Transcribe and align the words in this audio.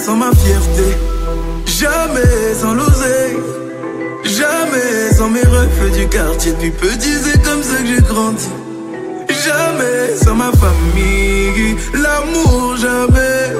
sans 0.00 0.16
ma 0.16 0.30
fierté, 0.32 0.96
jamais 1.66 2.54
sans 2.58 2.72
l'oseille, 2.74 3.36
jamais 4.24 5.12
sans 5.16 5.28
mes 5.28 5.42
refs 5.42 5.92
du 5.98 6.08
quartier. 6.08 6.52
Depuis 6.52 6.70
petit, 6.70 7.14
c'est 7.22 7.42
comme 7.42 7.62
ça 7.62 7.76
que 7.82 7.86
j'ai 7.86 8.00
grandi. 8.00 8.48
Jamais 9.44 10.16
sans 10.16 10.34
ma 10.34 10.50
famille, 10.52 11.76
l'amour, 11.92 12.76
jamais. 12.76 13.52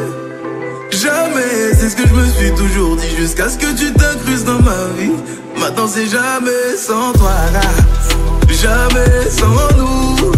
Jamais, 0.90 1.74
c'est 1.78 1.90
ce 1.90 1.96
que 1.96 2.08
je 2.08 2.14
me 2.14 2.26
suis 2.32 2.50
toujours 2.54 2.96
dit 2.96 3.16
jusqu'à 3.18 3.48
ce 3.48 3.56
que 3.58 3.72
tu 3.78 3.92
t'incrustes 3.92 4.44
dans 4.44 4.60
ma 4.60 4.82
vie. 4.98 5.12
Maintenant, 5.58 5.86
c'est 5.88 6.06
jamais 6.06 6.76
sans 6.78 7.12
toi, 7.18 7.32
Jamais 8.48 9.28
sans 9.30 9.76
nous. 9.78 10.32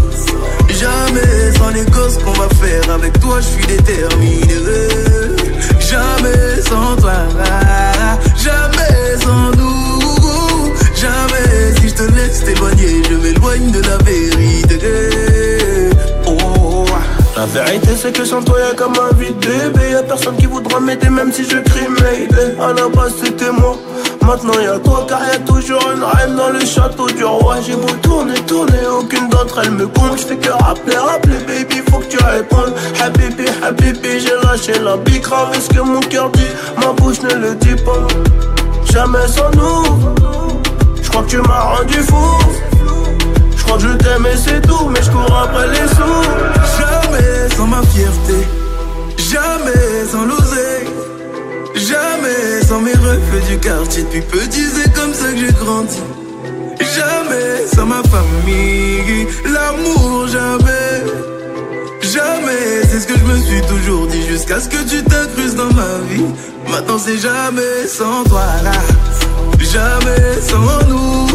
Jamais 0.69 1.53
sans 1.59 1.69
les 1.71 1.85
causes 1.91 2.19
qu'on 2.25 2.33
va 2.33 2.49
faire 2.57 2.91
avec 2.95 3.19
toi, 3.21 3.39
je 3.41 3.47
suis 3.47 3.67
déterminé. 3.67 4.39
Jamais 5.93 6.63
sans 6.63 6.97
toi, 6.97 7.13
jamais 8.35 9.23
sans 9.23 9.51
nous. 9.59 10.73
Jamais 10.95 11.75
si 11.79 11.91
je 11.91 11.95
te 11.95 12.03
laisse 12.15 12.43
t'éloigner, 12.43 13.03
je 13.11 13.15
m'éloigne 13.17 13.71
de 13.73 13.83
la 13.83 13.99
vérité. 13.99 15.91
Oh. 16.27 16.87
La 17.37 17.45
vérité 17.45 17.91
c'est 18.01 18.11
que 18.13 18.25
sans 18.25 18.43
toi 18.43 18.57
y'a 18.59 18.75
comme 18.75 18.95
un 18.99 19.15
vide 19.17 19.37
bébé 19.39 19.91
Y'a 19.93 20.03
personne 20.03 20.37
qui 20.37 20.47
voudra 20.47 20.81
m'aider 20.81 21.09
même 21.11 21.33
si 21.33 21.45
je 21.45 21.57
crie 21.59 21.89
mais 22.01 22.29
À 22.63 22.69
la 22.69 22.89
base 22.89 23.13
c'était 23.23 23.51
moi 23.51 23.77
Maintenant 24.27 24.55
y'a 24.63 24.79
toi 24.79 25.05
car 25.09 25.21
y'a 25.33 25.39
toujours 25.41 25.83
une 25.95 26.03
reine 26.05 26.37
dans 26.37 26.51
le 26.51 26.61
château 26.61 27.07
du 27.09 27.25
roi 27.25 27.57
J'ai 27.61 27.75
beau 27.75 27.93
tourner, 28.03 28.35
tourner, 28.47 28.79
aucune 28.99 29.29
d'entre 29.29 29.61
elles 29.63 29.73
me 29.73 29.87
compte 29.87 30.17
J'fais 30.19 30.37
que 30.37 30.51
rappeler, 30.51 30.97
rappeler 30.97 31.39
baby, 31.47 31.83
faut 31.91 31.99
que 31.99 32.05
tu 32.05 32.19
répondes 32.25 32.73
happy 33.03 33.31
baby, 33.35 34.21
j'ai 34.21 34.47
lâché 34.47 34.79
la 34.83 34.97
bicra 34.99 35.45
grave 35.47 35.61
ce 35.61 35.69
que 35.75 35.81
mon 35.81 36.01
cœur 36.01 36.31
dit, 36.31 36.53
ma 36.79 36.93
bouche 36.93 37.21
ne 37.23 37.35
le 37.35 37.55
dit 37.57 37.75
pas 37.83 38.07
Jamais 38.93 39.27
sans 39.27 39.51
nous 39.57 39.87
J'crois 41.03 41.23
que 41.25 41.29
tu 41.31 41.39
m'as 41.39 41.77
rendu 41.77 41.99
fou 41.99 42.39
J'crois 43.57 43.77
que 43.79 43.83
je 43.83 43.93
t'aime 43.95 44.27
et 44.33 44.37
c'est 44.37 44.61
tout 44.67 44.89
Mais 44.89 45.03
j'cours 45.03 45.37
après 45.43 45.67
les 45.69 45.89
sous 45.89 46.79
Jamais 46.79 47.49
sans 47.57 47.67
ma 47.67 47.83
fierté 47.83 48.47
Jamais 49.17 50.07
sans 50.11 50.25
l'oser. 50.27 50.87
Jamais 51.75 52.61
sans 52.69 52.81
mes 52.81 52.93
refus 52.93 53.45
du 53.51 53.59
quartier 53.59 54.03
depuis 54.05 54.21
petit, 54.21 54.65
c'est 54.75 54.93
comme 54.95 55.15
ça 55.15 55.29
que 55.33 55.39
j'ai 55.39 55.53
grandi. 55.53 55.99
Jamais 56.81 57.67
sans 57.75 57.87
ma 57.87 58.03
famille, 58.05 59.27
l'amour 59.47 60.29
jamais. 60.29 61.03
Jamais, 62.03 62.85
c'est 62.91 63.01
ce 63.01 63.07
que 63.07 63.15
je 63.19 63.25
me 63.25 63.39
suis 63.43 63.63
toujours 63.63 64.07
dit 64.07 64.27
jusqu'à 64.27 64.61
ce 64.61 64.69
que 64.69 64.83
tu 64.87 65.03
t'incrustes 65.03 65.57
dans 65.57 65.73
ma 65.73 65.97
vie. 66.11 66.25
Maintenant 66.71 66.99
c'est 66.99 67.17
jamais 67.17 67.87
sans 67.89 68.23
toi 68.25 68.45
là, 68.63 68.73
jamais 69.59 70.41
sans 70.47 70.89
nous, 70.89 71.27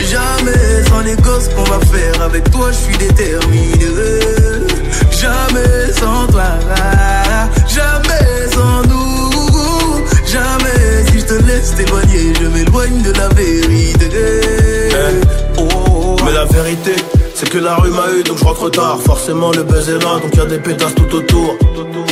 jamais 0.00 0.84
sans 0.88 1.00
les 1.00 1.16
gosses 1.22 1.48
qu'on 1.54 1.64
va 1.64 1.78
faire 1.86 2.22
avec 2.22 2.50
toi. 2.50 2.66
Je 2.72 2.76
suis 2.88 2.98
déterminé. 2.98 3.70
Jamais 5.12 5.92
sans 5.92 6.26
toi 6.32 6.42
là, 6.68 7.48
jamais 7.68 8.52
sans 8.52 8.83
laisse 11.54 11.74
je 12.40 12.46
m'éloigne 12.48 13.02
de 13.02 13.12
la 13.12 13.28
vérité. 13.34 14.08
Eh. 14.12 15.58
Oh. 15.58 16.16
Mais 16.24 16.32
la 16.32 16.44
vérité 16.46 16.92
que 17.48 17.58
la 17.58 17.74
rue 17.76 17.90
m'a 17.90 18.10
eu 18.18 18.22
donc 18.22 18.38
je 18.38 18.44
rentre 18.44 18.70
tard 18.70 18.98
Forcément 19.04 19.50
le 19.52 19.62
buzz 19.64 19.88
est 19.88 20.02
là 20.02 20.18
donc 20.22 20.34
y 20.36 20.40
a 20.40 20.44
des 20.46 20.58
pétasses 20.58 20.94
tout 20.94 21.14
autour 21.16 21.54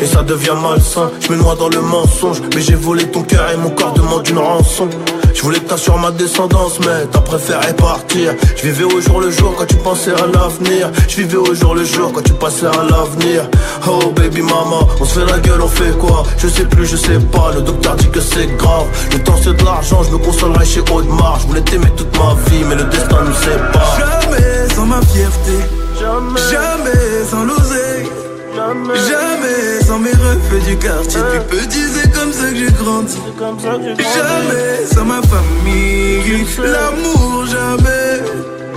Et 0.00 0.06
ça 0.06 0.22
devient 0.22 0.55
malsain, 0.62 1.11
je 1.20 1.33
me 1.33 1.36
noie 1.36 1.55
dans 1.56 1.69
le 1.69 1.80
mensonge 1.80 2.42
Mais 2.55 2.61
j'ai 2.61 2.75
volé 2.75 3.05
ton 3.11 3.22
cœur 3.22 3.50
et 3.53 3.56
mon 3.56 3.70
corps 3.70 3.92
demande 3.92 4.27
une 4.28 4.38
rançon 4.38 4.88
Je 5.34 5.42
voulais 5.42 5.60
que 5.60 6.00
ma 6.00 6.10
descendance 6.12 6.78
mais 6.80 7.06
t'as 7.10 7.20
préféré 7.20 7.72
partir 7.75 8.34
Je 8.56 8.62
vivais 8.64 8.84
au 8.84 9.00
jour 9.00 9.20
le 9.20 9.31
jour 9.31 9.54
quand 9.56 9.66
tu 9.66 9.76
pensais 9.76 10.12
à 10.12 10.26
l'avenir 10.26 10.91
Je 11.09 11.16
vivais 11.19 11.37
au 11.37 11.54
jour 11.54 11.75
le 11.75 11.84
jour 11.84 12.12
quand 12.12 12.22
tu 12.22 12.32
passais 12.34 12.66
à 12.66 12.82
l'avenir 12.82 13.43
Oh 13.87 14.12
baby 14.16 14.43
mama, 14.43 14.87
on 15.00 15.04
se 15.04 15.19
fait 15.20 15.26
la 15.31 15.38
gueule, 15.38 15.62
on 15.62 15.69
fait 15.69 15.97
quoi 15.99 16.25
Je 16.38 16.49
sais 16.49 16.64
plus, 16.64 16.87
je 16.87 16.97
sais 16.97 17.19
pas, 17.31 17.53
le 17.54 17.62
docteur 17.62 17.94
dit 17.97 18.09
que 18.10 18.20
c'est 18.20 18.47
grave 18.56 18.87
Le 19.12 19.22
temps 19.22 19.37
c'est 19.43 19.56
de 19.56 19.64
l'argent, 19.64 20.03
je 20.03 20.10
me 20.10 20.19
consolerai 20.19 20.64
chez 20.64 20.81
Audemars 20.81 21.41
Je 21.43 21.47
voulais 21.47 21.62
t'aimer 21.62 21.91
toute 21.97 22.12
ma 22.19 22.34
vie 22.50 22.64
mais 22.69 22.75
le 22.75 22.84
destin 22.84 23.19
nous 23.25 23.34
sépare 23.34 23.99
Jamais 23.99 24.51
sans 24.75 24.87
ma 24.87 25.00
fierté. 25.03 25.53
Jamais, 25.99 27.25
sans 27.31 27.44
l'oser. 27.44 28.10
Jamais, 28.55 29.81
sans 29.87 29.99
mes 29.99 30.10
refus 30.10 30.66
du 30.71 30.77
quartier. 30.77 31.21
tu 31.21 31.38
peux 31.38 31.56
petit, 31.56 31.83
c'est 31.94 32.12
comme 32.12 32.33
ça 32.33 32.49
que 32.50 32.56
j'ai 32.56 32.71
grandi. 32.72 33.19
Jamais 33.62 34.87
sans 34.93 35.05
ma 35.05 35.21
famille. 35.22 36.44
L'amour, 36.59 37.44
jamais. 37.47 38.22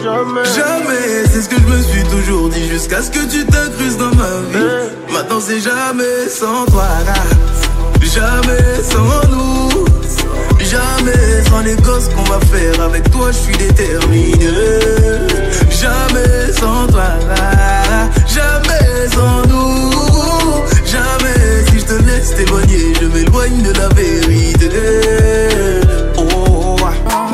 Jamais, 0.04 1.26
c'est 1.32 1.42
ce 1.42 1.50
que 1.50 1.56
je 1.56 1.74
me 1.76 1.82
suis 1.82 2.04
toujours 2.04 2.50
dit 2.50 2.70
jusqu'à 2.70 3.02
ce 3.02 3.10
que 3.10 3.26
tu 3.26 3.44
t'incrustes 3.46 3.98
dans 3.98 4.14
ma 4.16 4.32
vie. 4.52 4.92
Maintenant, 5.12 5.40
c'est 5.40 5.60
jamais 5.60 6.30
sans 6.30 6.66
toi. 6.72 6.88
Jamais 8.02 8.84
sans 8.84 9.30
nous. 9.30 9.86
Jamais 10.60 11.44
sans 11.50 11.62
les 11.62 11.76
gosses 11.78 12.10
qu'on 12.10 12.24
va 12.24 12.40
faire 12.42 12.82
avec 12.86 13.10
toi, 13.12 13.30
je 13.32 13.38
suis 13.38 13.58
déterminé. 13.58 14.36
Jamais 15.82 16.54
sans 16.54 16.88
toi 16.88 17.04
là, 17.28 18.10
jamais 18.26 19.08
sans 19.14 19.46
nous. 19.50 19.92
Jamais 20.86 21.66
si 21.68 21.80
je 21.80 21.86
te 21.86 22.02
laisse 22.06 22.34
t'éloigner, 22.34 22.94
je 23.02 23.06
m'éloigne 23.08 23.62
de 23.62 23.74
la 23.78 23.90
vérité. 23.90 24.70
Oh, 26.18 26.78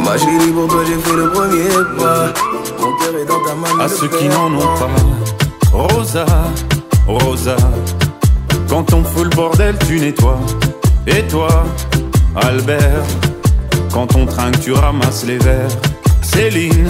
ma 0.03 0.18
chérie, 0.18 0.52
pour 0.53 0.68
toi 0.68 0.81
j'ai 0.88 0.96
fait 0.96 1.16
le 1.18 1.29
premier 1.29 1.68
pas. 2.00 2.34
Mon 2.79 2.97
cœur 2.97 3.22
est 3.22 3.25
dans 3.25 3.44
ta 3.44 3.53
main. 3.53 3.79
À 3.79 3.88
ceux 3.88 4.07
qui 4.07 4.28
n'en 4.28 4.52
ont 4.56 4.78
pas, 4.79 4.90
Rosa, 5.72 6.25
Rosa. 7.06 7.56
Quand 8.68 8.91
on 8.91 9.03
fout 9.03 9.25
le 9.25 9.29
bordel, 9.29 9.75
tu 9.85 10.00
nettoies. 10.00 10.40
Et 11.06 11.22
toi, 11.28 11.63
Albert, 12.35 13.03
quand 13.94 14.16
on 14.16 14.25
trinque, 14.25 14.59
tu 14.62 14.72
ramasses 14.73 15.25
les 15.28 15.38
verres. 15.38 15.69
Céline. 16.23 16.90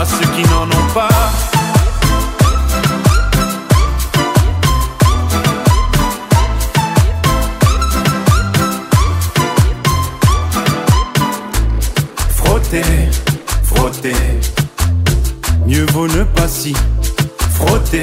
À 0.00 0.04
ceux 0.04 0.26
qui 0.36 0.42
n'en 0.50 0.64
ont 0.64 0.88
pas 0.94 1.08
frotter, 12.34 14.14
mieux 15.66 15.86
vaut 15.92 16.08
ne 16.08 16.24
pas 16.24 16.48
si 16.48 16.74
frotter. 17.54 18.02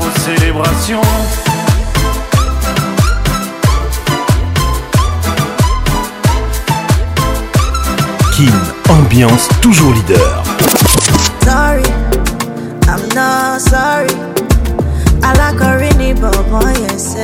célébration. 0.19 1.01
Kim, 8.35 8.53
ambiance 8.89 9.47
toujours 9.61 9.93
leader. 9.93 10.43
Sorry, 11.43 11.81
I'm 12.87 13.03
not 13.13 13.59
sorry. 13.61 14.09
I 15.23 15.33
like 15.35 15.61
a 15.61 15.77
rainy 15.77 16.13
but 16.13 16.35
boy, 16.49 16.73
yes, 16.81 17.15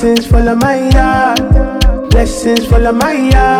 Blessings 0.00 0.26
full 0.28 0.48
of 0.48 0.58
my 0.60 0.90
heart. 0.92 2.10
Blessings 2.10 2.66
full 2.68 2.86
of 2.86 2.94
my 2.94 3.16
heart. 3.34 3.57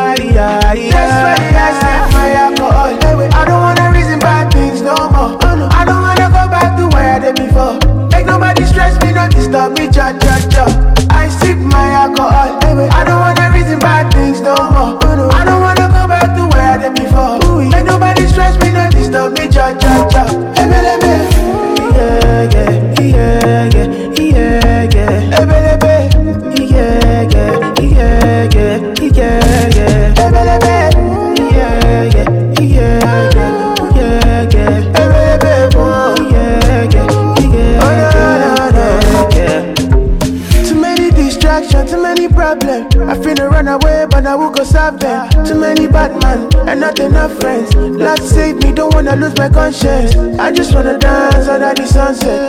wanna 49.08 49.26
lose 49.28 49.38
my 49.38 49.48
conscience. 49.48 50.14
I 50.38 50.52
just 50.52 50.74
wanna 50.74 50.98
dance 50.98 51.48
under 51.48 51.72
the 51.74 51.86
sunset. 51.86 52.47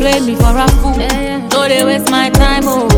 play 0.00 0.18
me 0.20 0.34
for 0.34 0.56
a 0.56 0.66
fool. 0.80 0.98
Yeah, 0.98 1.20
yeah. 1.20 1.48
No, 1.52 1.68
they 1.68 1.84
waste 1.84 2.10
my 2.10 2.30
time, 2.30 2.64
oh. 2.66 2.89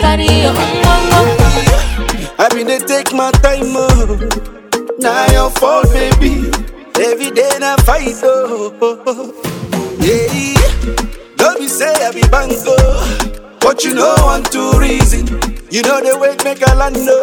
Carry 0.00 0.26
your 0.44 0.54
umbongo. 0.54 1.20
I 2.38 2.48
been 2.50 2.66
dey 2.66 2.78
take 2.78 3.12
my 3.12 3.30
time, 3.44 3.74
oh. 3.78 4.28
Now 4.98 5.26
your 5.32 5.50
fault, 5.50 5.86
baby. 5.92 6.50
Every 6.96 7.30
day 7.30 7.50
na 7.60 7.76
fight, 7.76 8.14
oh. 8.22 8.72
Yeah. 10.00 10.96
Don't 11.36 11.58
be 11.58 11.68
say 11.68 11.92
I 12.04 12.10
be 12.10 12.22
bango. 12.28 13.29
But 13.70 13.84
you 13.84 13.94
know 13.94 14.16
I'm 14.18 14.42
too 14.42 14.72
reason. 14.80 15.28
You 15.70 15.82
know 15.84 16.00
the 16.02 16.18
way 16.18 16.34
make 16.42 16.60
a 16.66 16.74
land 16.74 16.96
know. 17.06 17.20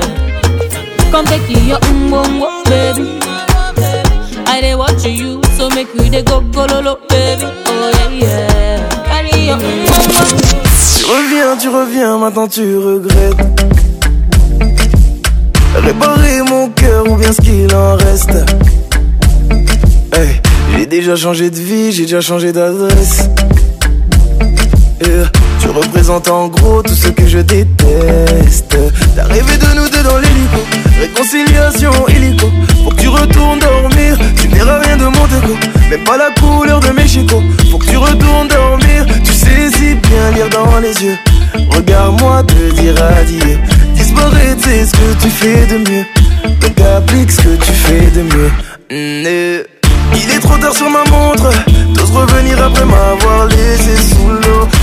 Come 1.11 1.25
take 1.25 1.47
you 1.49 1.59
your 1.61 1.79
mbongo, 1.79 2.63
baby. 2.65 3.19
I 4.45 4.61
dey 4.61 4.75
watch 4.75 5.05
you, 5.05 5.41
so 5.57 5.69
make 5.69 5.93
you 5.93 6.09
dey 6.09 6.23
go 6.23 6.41
go 6.41 6.65
lolo, 6.65 6.95
baby. 7.09 7.43
Oh 7.43 7.91
yeah, 7.95 8.09
yeah. 8.09 9.05
Carry 9.09 9.45
your 9.47 9.57
mbongo. 9.57 10.53
Tu 10.95 11.05
reviens, 11.13 11.57
tu 11.57 11.69
reviens, 11.69 12.17
maintenant 12.17 12.47
tu 12.47 12.77
regrettes. 12.77 13.39
Réparer 15.75 16.41
mon 16.49 16.69
cœur 16.69 17.07
ou 17.09 17.15
bien 17.15 17.31
ce 17.31 17.41
qu'il 17.41 17.73
en 17.73 17.95
reste. 17.95 18.31
Hey, 20.13 20.41
j'ai 20.75 20.85
déjà 20.85 21.15
changé 21.15 21.49
de 21.49 21.55
vie, 21.55 21.91
j'ai 21.91 22.03
déjà 22.03 22.21
changé 22.21 22.51
d'adresse. 22.51 23.23
Tu 25.71 25.75
représentes 25.75 26.27
en 26.29 26.47
gros 26.47 26.81
tout 26.81 26.95
ce 26.95 27.09
que 27.09 27.27
je 27.27 27.37
déteste. 27.37 28.75
D'arriver 29.15 29.55
de 29.55 29.79
nous 29.79 29.87
deux 29.87 30.01
dans 30.01 30.17
l'hélico, 30.17 30.61
réconciliation 30.99 31.91
illico. 32.07 32.49
Faut 32.83 32.89
que 32.89 32.95
tu 32.99 33.07
retournes 33.07 33.59
dormir, 33.59 34.17
tu 34.35 34.47
verras 34.47 34.79
rien 34.79 34.97
de 34.97 35.03
mon 35.03 35.27
déco. 35.27 35.53
Même 35.91 36.03
pas 36.05 36.17
la 36.17 36.31
couleur 36.41 36.79
de 36.79 36.89
mes 36.89 37.07
chicots 37.07 37.43
Faut 37.71 37.77
que 37.77 37.85
tu 37.85 37.97
retournes 37.97 38.47
dormir, 38.47 39.05
tu 39.23 39.31
saisis 39.31 39.93
bien 40.09 40.31
lire 40.33 40.49
dans 40.49 40.79
les 40.79 40.93
yeux. 41.05 41.17
Regarde-moi 41.75 42.41
te 42.47 42.73
dire 42.81 42.95
adieu. 43.19 43.59
tu 43.95 44.03
c'est 44.63 44.85
ce 44.87 44.91
que 44.93 45.21
tu 45.21 45.29
fais 45.29 45.67
de 45.67 45.77
mieux. 45.87 46.05
Donc 46.61 46.79
applique 46.97 47.29
ce 47.31 47.41
que 47.41 47.55
tu 47.63 47.71
fais 47.73 48.09
de 48.09 48.23
mieux. 48.23 48.49
Mm, 48.89 49.25
euh. 49.27 49.63
Il 50.15 50.35
est 50.35 50.39
trop 50.39 50.57
tard 50.57 50.73
sur 50.75 50.89
ma 50.89 51.03
montre, 51.11 51.47
t'oses 51.93 52.09
revenir 52.11 52.57
après 52.63 52.83
m'avoir 52.83 53.45
laissé 53.45 54.15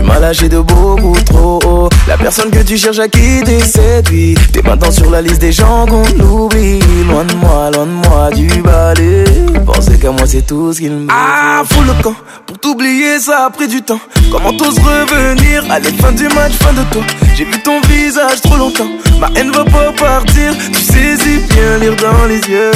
Malagé 0.10 0.40
j'ai 0.42 0.50
de 0.50 0.60
beaucoup 0.60 1.16
trop 1.26 1.60
haut. 1.68 1.90
La 2.08 2.18
personne 2.18 2.50
que 2.50 2.60
tu 2.64 2.78
cherches 2.78 2.98
à 3.00 3.08
qui 3.08 3.42
t'es 3.46 3.60
séduit. 3.60 4.34
T'es 4.52 4.62
maintenant 4.64 4.90
sur 4.92 5.10
la 5.12 5.22
liste 5.22 5.40
des 5.40 5.52
gens 5.52 5.86
qu'on 5.86 6.04
oublie. 6.24 6.80
Loin 7.10 7.26
de 7.26 7.34
moi, 7.36 7.70
loin 7.76 7.86
de 7.86 8.08
moi 8.10 8.30
du 8.34 8.48
balai. 8.64 9.24
Pensez 9.68 9.98
qu'à 10.00 10.10
moi 10.12 10.24
c'est 10.26 10.46
tout 10.48 10.74
ce 10.74 10.80
qu'il 10.80 10.92
me. 10.94 11.08
Ah, 11.12 11.62
fous 11.70 11.82
le 11.84 11.94
camp. 12.02 12.16
Pour 12.48 12.58
t'oublier, 12.60 13.20
ça 13.20 13.46
a 13.46 13.50
pris 13.52 13.68
du 13.68 13.82
temps. 13.84 14.00
Comment 14.32 14.52
t'oses 14.54 14.80
revenir 14.80 15.64
la 15.68 15.80
fin 15.80 16.12
du 16.12 16.28
match, 16.30 16.54
fin 16.54 16.74
de 16.74 16.84
toi. 16.92 17.04
J'ai 17.36 17.44
vu 17.46 17.60
ton 17.64 17.80
visage 17.82 18.42
trop 18.42 18.58
longtemps. 18.58 18.90
Ma 19.22 19.30
haine 19.36 19.52
va 19.52 19.64
pas 19.66 19.92
partir. 19.92 20.54
Tu 20.74 20.80
saisis 20.82 21.40
bien 21.50 21.78
lire 21.82 21.96
dans 21.98 22.26
les 22.28 22.40
yeux. 22.50 22.72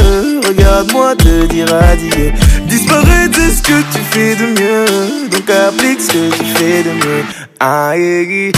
Regarde-moi 0.47 1.15
te 1.15 1.45
dire 1.47 1.67
adieu. 1.91 2.31
Disparaître, 2.67 3.23
de 3.39 3.49
ce 3.55 3.61
que 3.63 3.79
tu 3.91 3.99
fais 4.11 4.35
de 4.35 4.45
mieux. 4.59 4.85
Donc 5.31 5.49
applique 5.67 5.99
ce 6.01 6.07
que 6.11 6.35
tu 6.37 6.45
fais 6.55 6.83
de 6.83 6.89
mieux. 6.91 7.22
Il 7.65 8.51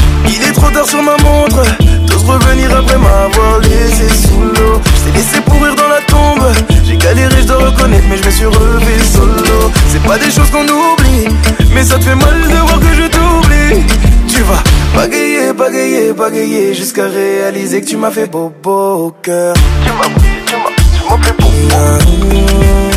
est 0.49 0.51
trop 0.53 0.71
tard 0.71 0.87
sur 0.87 0.97
ma 0.97 1.15
montre, 1.23 1.61
d'ose 2.07 2.23
revenir 2.23 2.75
après 2.75 2.97
m'avoir 2.97 3.59
laissé 3.59 4.07
sous 4.27 4.39
l'eau. 4.41 4.81
Je 5.05 5.11
laissé 5.13 5.39
pourrir 5.41 5.75
dans 5.75 5.87
la 5.87 6.01
tombe, 6.07 6.47
j'ai 6.83 6.97
galéré, 6.97 7.35
je 7.41 7.45
dois 7.45 7.57
reconnaître, 7.69 8.05
mais 8.09 8.17
je 8.17 8.23
me 8.25 8.31
suis 8.31 8.45
relevé 8.45 8.97
solo. 9.13 9.71
C'est 9.89 10.01
pas 10.01 10.17
des 10.17 10.31
choses 10.31 10.49
qu'on 10.51 10.63
oublie, 10.63 11.27
mais 11.71 11.83
ça 11.83 11.99
te 11.99 12.03
fait 12.05 12.15
mal 12.15 12.47
de 12.49 12.55
voir 12.55 12.79
que 12.79 12.95
je 12.99 13.05
t'oublie. 13.07 13.85
Tu 14.27 14.41
vas 14.41 14.63
bagayer, 14.95 15.53
bagayer, 15.53 16.11
bagayer, 16.11 16.73
jusqu'à 16.73 17.05
réaliser 17.05 17.81
que 17.81 17.87
tu 17.87 17.97
m'as 17.97 18.09
fait 18.09 18.25
beau, 18.25 18.51
beau 18.63 19.05
au 19.09 19.11
cœur. 19.11 19.55
Tu 19.85 19.91
m'as, 19.91 20.07
tu 20.15 20.55
m'as, 20.63 21.17
tu 21.21 21.21
m'as 21.21 21.21
fait 22.89 22.94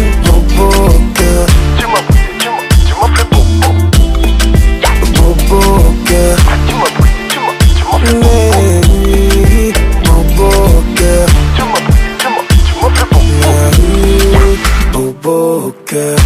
Boca. 15.25 16.17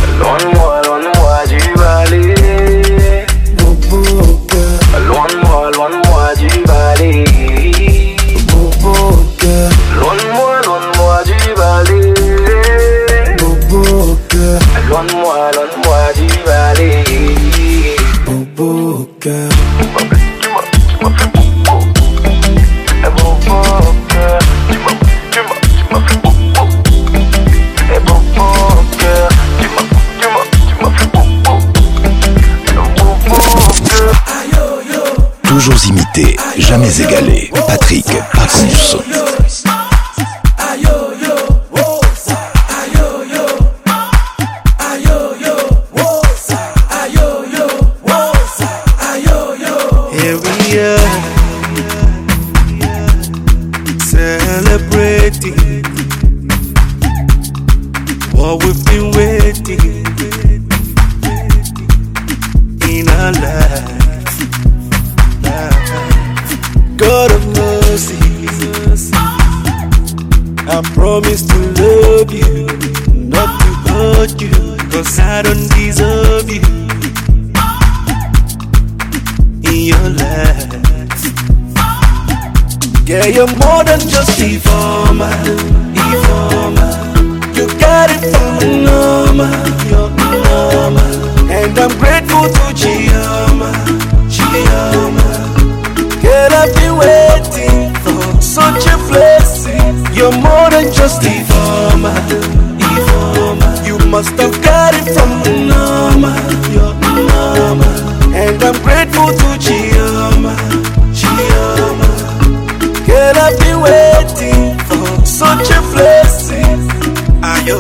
jamais 36.58 37.00
égalé, 37.00 37.50
Patrick 37.66 38.06
Parcours 38.32 39.00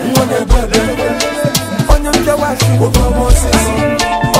onye 1.89 2.11
nkewa 2.19 2.49
asị 2.51 2.67
osisi 3.25 3.75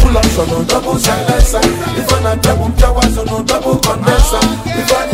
Full 0.00 0.16
option 0.16 0.48
on 0.50 0.64
double 0.66 0.98
silencer. 0.98 1.58
If 1.98 2.12
I'm 2.12 2.22
not 2.24 2.42
double, 2.42 2.84
I 2.84 2.90
was 2.90 3.18
on 3.18 3.44
double 3.46 3.76
condenser. 3.84 4.38
If 4.66 4.92
I 4.92 5.13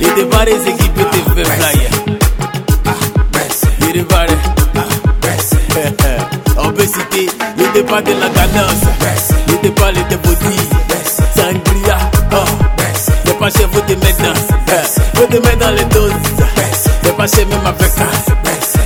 Et 0.00 0.12
des 0.14 0.24
barres 0.24 0.48
équipées 0.48 1.04
te 1.10 1.16
fait 1.34 1.44
fly. 1.44 1.88
Et 3.88 3.92
des 3.92 4.02
barres. 4.02 4.26
En 6.58 6.68
bécité, 6.68 7.28
des 7.74 7.82
pas 7.82 8.02
de 8.02 8.12
la 8.12 8.28
cadence. 8.28 8.82
Et 9.52 9.62
des 9.62 9.70
pas 9.70 9.92
de 9.92 10.16
body. 10.16 10.56
Sangria. 11.36 11.98
Les 13.24 13.30
uh. 13.30 13.34
pas 13.34 13.50
chers, 13.50 13.68
vous 13.72 13.80
te 13.82 13.92
mettre 13.92 14.18
dans. 14.18 15.20
Vous 15.20 15.26
te 15.26 15.36
mettre 15.46 15.58
dans 15.58 15.70
les 15.70 15.84
doses. 15.84 16.12
Les 17.04 17.10
pas 17.12 17.26
chers, 17.28 17.46
même 17.46 17.66
avec 17.66 17.90
ça. 17.90 18.06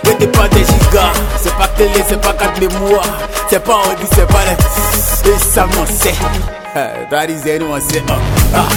Mais 0.05 0.13
uh. 0.13 0.17
t'es 0.19 0.27
pas 0.29 0.49
des 0.49 0.65
gigas, 0.65 1.15
c'est 1.43 1.55
pas 1.57 1.69
télé, 1.77 2.05
c'est 2.09 2.21
pas 2.21 2.33
quatre 2.33 2.59
mémoires, 2.61 3.03
c'est 3.51 3.59
pas 3.63 3.75
envie, 3.75 4.07
c'est 4.15 4.27
pas 4.27 4.41
les. 4.47 5.31
Et 5.31 5.39
ça 5.53 5.67
m'en 5.67 5.85
sait. 5.85 6.15
Eh, 6.77 7.09
that 7.09 7.31
is 7.31 7.41
anyone 7.49 7.81
say 7.81 8.05
uh, 8.05 8.21
uh. 8.53 8.69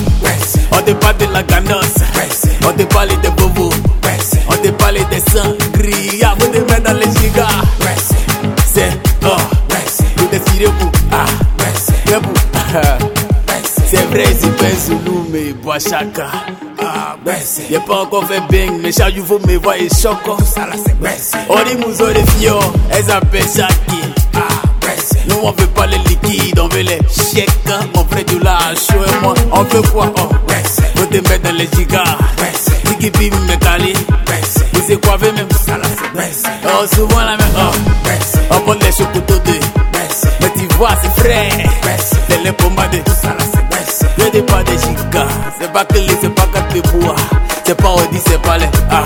On 0.72 0.82
n'est 0.88 0.96
pas 0.96 1.12
de 1.12 1.26
la 1.34 1.44
ganosse 1.44 2.00
eh. 2.24 2.66
On 2.66 2.72
n'est 2.78 2.86
pas 2.86 3.06
les 3.06 3.18
de 3.18 3.30
bobo 3.32 3.68
On 4.48 4.62
n'est 4.64 4.72
pas 4.72 4.94
les 4.94 5.04
de 5.04 5.20
sangria 5.30 6.30
ah, 6.32 6.36
Vous 6.40 6.48
des 6.50 6.62
mains 6.62 6.80
dans 6.82 6.94
les 6.94 7.12
gigas 7.20 7.46
C'est 8.74 8.88
oh 9.26 9.36
Vous 10.16 10.28
décidez 10.28 10.68
vous 10.68 10.90
ah 11.12 11.26
Vous 11.58 12.20
ah, 12.56 13.58
C'est 13.66 14.08
vrai 14.12 14.28
si 14.40 14.48
pensu 14.48 14.98
nous 15.06 15.28
mais 15.34 15.52
bois 15.52 15.80
chaka 15.80 16.28
Ah 16.82 17.18
Y'a 17.70 17.82
pas 17.82 17.96
encore 18.04 18.24
fait 18.30 18.40
bang 18.50 18.80
mais 18.82 18.94
chaque 18.94 19.14
jour 19.16 19.26
vous 19.26 19.40
me 19.46 19.58
voyez 19.58 19.90
choco 19.90 20.38
oh. 20.40 20.62
On 21.50 21.64
dit 21.66 21.76
mouzo 21.76 22.08
de 22.08 22.26
fio 22.32 22.60
Elles 22.92 23.12
appellent 23.12 23.42
Shaki 23.44 24.18
on 25.43 25.52
veut 25.52 25.67
pas 25.67 25.86
les 25.88 25.97
liquides, 25.99 26.60
on 26.60 26.67
veut 26.67 26.82
les 26.82 26.99
chèques, 27.10 27.49
hein. 27.67 27.80
on 27.95 28.04
veut 28.15 28.23
du 28.23 28.39
lâche, 28.39 28.88
et 28.91 29.21
moi 29.23 29.34
on 29.52 29.63
veut 29.63 29.82
quoi 29.84 30.12
Oh, 30.17 30.30
on 31.02 31.06
te 31.08 31.30
met 31.30 31.39
dans 31.39 31.52
les 31.54 31.69
gigas, 31.75 32.04
Tiki 32.88 33.10
Bim 33.12 33.38
métallique. 33.47 33.97
vous 34.73 34.82
c'est 34.86 35.02
quoi 35.06 35.17
même 35.19 35.36
Oh, 35.41 36.86
souvent 36.95 37.19
la 37.21 37.38
même, 37.38 37.54
oh, 37.58 38.52
on 38.52 38.60
prend 38.62 38.73
les 38.73 39.21
deux 39.21 39.39
de, 39.39 39.60
mais 39.93 40.54
tu 40.56 40.75
vois 40.78 40.89
c'est 41.02 41.21
frais, 41.25 41.49
c'est 42.30 42.43
les 42.43 42.52
pommades, 42.52 43.02
je 43.13 44.38
n'ai 44.38 44.41
pas 44.43 44.63
des 44.63 44.78
gigas, 44.78 45.28
c'est 45.60 45.71
pas 45.71 45.86
que 45.86 45.93
les, 45.97 46.08
c'est 46.21 46.30
pas 46.36 46.43
que 46.47 46.97
bois, 46.97 47.15
c'est 47.65 47.75
pas 47.75 47.89
Audi, 47.89 48.17
c'est 48.25 48.41
pas 48.41 48.58
les, 48.58 48.67
ah, 48.91 49.04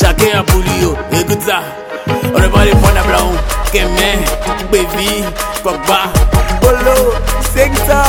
chacun 0.00 0.38
a 0.38 0.42
pour 0.42 0.60
lui, 0.60 0.70
oh, 0.86 0.96
écoute 1.12 1.40
ça. 1.46 1.60
Oh, 2.32 2.32
on 2.36 2.42
est 2.42 2.48
pas 2.48 2.64
les 2.64 2.70
points 2.72 2.92
d'ablaon, 2.92 3.32
Kemen, 3.72 4.18
Baby, 4.70 5.24
Pogba, 5.62 6.00
Polo, 6.62 7.14
Sengsa. 7.54 8.02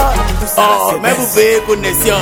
Oh, 0.58 0.94
mais 1.02 1.12
vous 1.14 1.28
payez 1.36 1.60
connexion. 1.68 2.16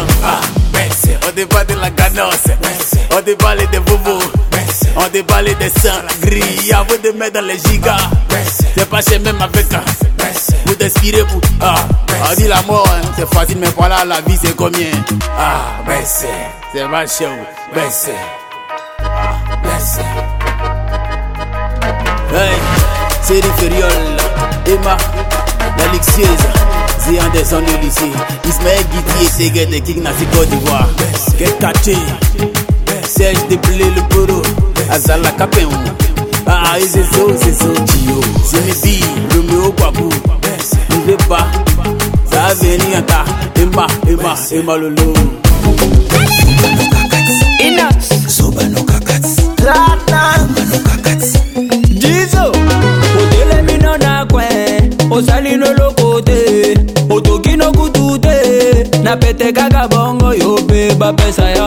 On 1.28 1.32
débat 1.36 1.64
de 1.66 1.74
la 1.76 1.90
Merci 1.92 3.00
on 3.16 3.22
débat 3.22 3.56
les 3.56 3.68
des 3.68 3.80
Merci 3.80 4.86
on 4.96 5.08
débat 5.10 5.42
les 5.42 5.54
des 5.56 5.70
sangs 5.70 6.24
gris. 6.24 6.72
Avant 6.74 6.86
de 7.04 7.16
mettre 7.18 7.34
dans 7.34 7.46
les 7.48 7.58
gigas, 7.58 7.96
c'est 8.74 9.10
chez 9.10 9.20
même 9.20 9.40
avec 9.42 9.72
un. 9.74 9.82
Vous 10.66 10.74
t'inspirez 10.76 11.22
vous? 11.24 11.42
Ah, 11.62 11.76
on 12.32 12.36
dit 12.36 12.48
la 12.48 12.62
mort, 12.64 12.88
hein, 12.92 13.02
c'est 13.18 13.32
facile, 13.34 13.58
mais 13.60 13.68
voilà 13.78 14.04
la 14.06 14.22
vie, 14.22 14.38
c'est 14.42 14.56
combien. 14.56 14.88
Ah, 15.38 15.64
merci 15.88 16.26
c'est 16.74 16.88
ma 16.88 17.06
chaud, 17.06 17.26
Merci 17.76 18.12
Ah, 19.00 19.36
merci 19.62 20.00
Hey, 22.34 22.56
c'est 23.24 23.42
des 23.42 23.76
Emma, 24.74 24.96
l'Alixieuse, 25.78 26.26
Zéan 27.06 27.30
des 27.34 27.44
Sons 27.44 28.06
Ismaël 28.46 28.80
Guidi 29.20 29.60
et 29.76 29.82
King 29.82 30.02
Côte 30.34 30.48
d'Ivoire. 30.48 30.88
Serge 33.06 33.36
le 33.50 34.02
Poro, 34.08 34.42
Azala 34.90 35.32
Capéon, 35.32 35.70
Ah, 36.48 36.64
ah 36.68 36.78
c'est 36.80 37.04
ça, 37.04 37.22
c'est 37.38 37.54
Tio, 37.54 39.04
Romeo 39.36 39.74
Babou, 39.74 40.10
Zaveni 42.32 42.96
Anta, 42.98 43.26
Emma, 43.58 43.88
Emma, 44.08 44.36
Emma 44.54 44.78
Lolo. 44.78 45.14
osala 59.82 59.88
bongo 59.88 60.34
yo 60.34 60.56
mpe 60.66 60.94
bapesa 60.96 61.50
yo 61.52 61.66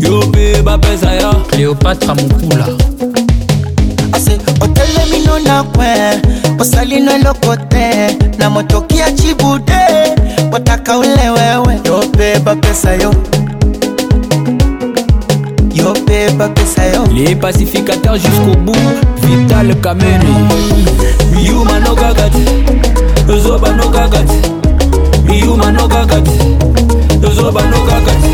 yo 0.00 0.20
mpe 0.28 0.62
bapesa 0.62 1.14
yo 1.20 1.30
cléopatra 1.50 2.14
mopula 2.14 2.66
ase 4.12 4.32
otelemino 4.60 5.38
na 5.44 5.62
kwe 5.62 6.20
osalino 6.60 7.12
eloko 7.12 7.56
te 7.68 8.16
na 8.38 8.50
motoki 8.50 8.98
ya 8.98 9.10
cibude 9.10 9.72
otaka 10.52 10.98
ule 10.98 11.30
wewe 11.30 11.80
yo 11.84 12.02
mpe 12.08 12.38
bapesa 12.38 12.94
yo 12.94 13.10
yo 15.74 15.94
mpe 16.02 16.30
bapesa 16.30 16.86
yo 16.86 17.04
les 17.14 17.36
pacificateurs 17.36 18.18
jusqu'au 18.22 18.56
bout 18.64 18.88
vital 19.22 19.74
kameni 19.80 20.34
yumanokaka 21.44 22.30
te 22.30 23.34
ezobanokaka 23.34 24.18
te 24.18 24.61
iyuma 25.32 25.70
nokaka 25.72 26.16
ti 26.26 26.38
tozoba 27.22 27.62
nokaka 27.72 28.12
ti 28.22 28.32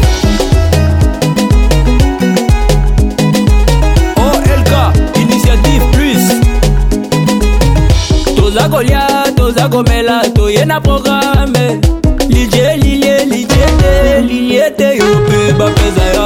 olk 4.24 4.70
initiative 5.22 5.84
plus 5.92 6.24
toza 8.36 8.64
kolia 8.72 9.06
toza 9.36 9.68
komela 9.72 10.16
toye 10.34 10.64
na 10.64 10.80
programe 10.80 11.78
lilie 12.34 12.76
lilie 12.82 13.14
lilie 13.32 13.66
te 13.80 14.20
lilie 14.30 14.66
te 14.78 14.88
yo 14.98 15.06
mpe 15.24 15.38
bapeza 15.58 16.04
ya 16.16 16.24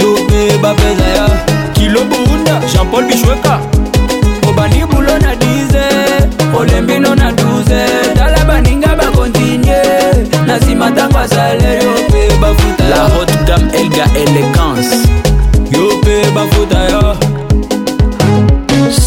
yo 0.00 0.08
mpe 0.26 0.40
bapeza 0.62 1.06
ya 1.18 1.26
kilo 1.74 2.00
burunda 2.10 2.54
jean-paul 2.72 3.04
bishweka 3.10 3.54
obani 4.48 4.86
bulo 4.90 5.14
na 5.24 5.34
dize 5.42 5.86
olembino 6.60 7.14
na 7.14 7.25
bazaleli 11.16 11.84
yo 11.84 11.92
mpe 12.08 12.22
bafuta 12.42 12.84
la 12.90 12.96
haute 13.12 13.36
gamme 13.48 13.70
elga 13.80 14.04
élégance 14.22 14.96
yo 15.72 15.82
mpe 15.98 16.14
bafuta 16.36 16.78
yo 16.92 17.02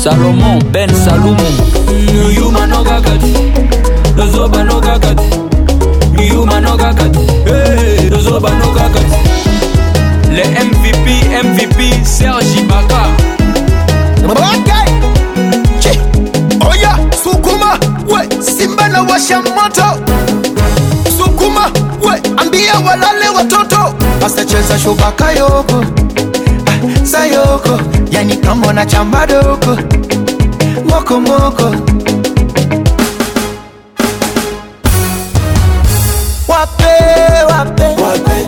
salomon 0.01 0.59
ben 0.73 0.89
salumu 1.05 1.49
yumano 2.37 2.79
kaka 2.89 3.13
te 3.21 3.33
tozobano 4.17 4.75
kaka 4.87 5.11
te 5.19 5.27
yumano 6.31 6.71
kaka 6.83 7.05
te 7.09 8.09
tozobano 8.11 8.67
kaka 8.77 9.01
te 9.09 9.19
le 10.35 10.43
mvp 10.69 11.05
mvp 11.47 11.79
sergi 12.15 12.61
baka 12.69 12.99
oya 16.69 16.93
sukuma 17.23 17.71
we 18.11 18.21
simba 18.41 18.87
na 18.93 18.99
washa 19.09 19.39
moto 19.41 20.18
ambia 22.41 22.73
walale 22.79 23.29
watoto 23.29 23.95
wasacheza 24.21 24.79
shubaka 24.79 25.31
yoko 25.31 25.85
ah, 26.67 27.05
sayoko 27.05 27.79
yani 28.11 28.37
kambo 28.37 28.73
na 28.73 28.85
chamba 28.85 29.27
doko 29.27 29.77
mokomoko 30.89 31.63
wape 36.47 37.03
wape, 37.51 37.83
wape. 37.83 38.45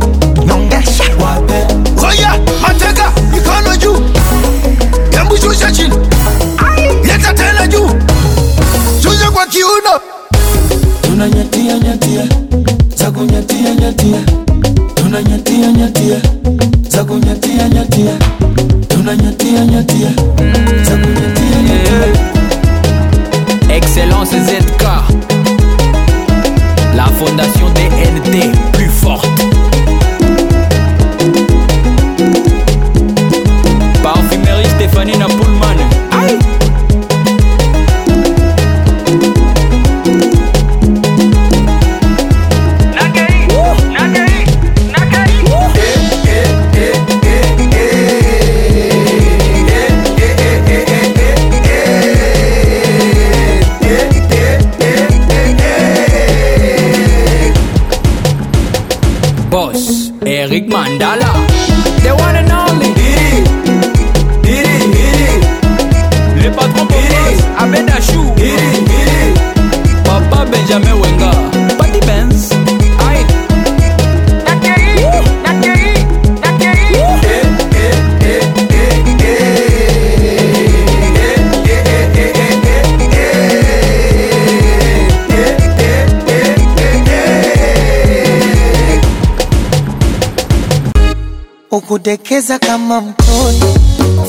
ukudekeza 91.77 92.59
kama 92.59 93.01
mtoni, 93.01 93.75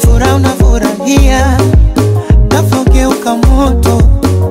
furaha 0.01 0.35
unafurahia, 0.37 1.59
nafogeuka 2.51 3.37
moto, 3.37 4.03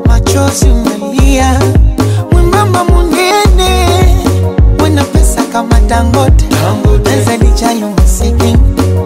machozi 0.05 0.65
umelia, 0.65 1.59
mwembamba 2.31 2.83
munene, 2.83 3.87
wena 4.83 5.03
pesa 5.03 5.43
kama 5.43 5.79
Dangote, 5.79 6.45
pesa 7.03 7.37
lijali 7.37 7.85
msiki 8.03 8.57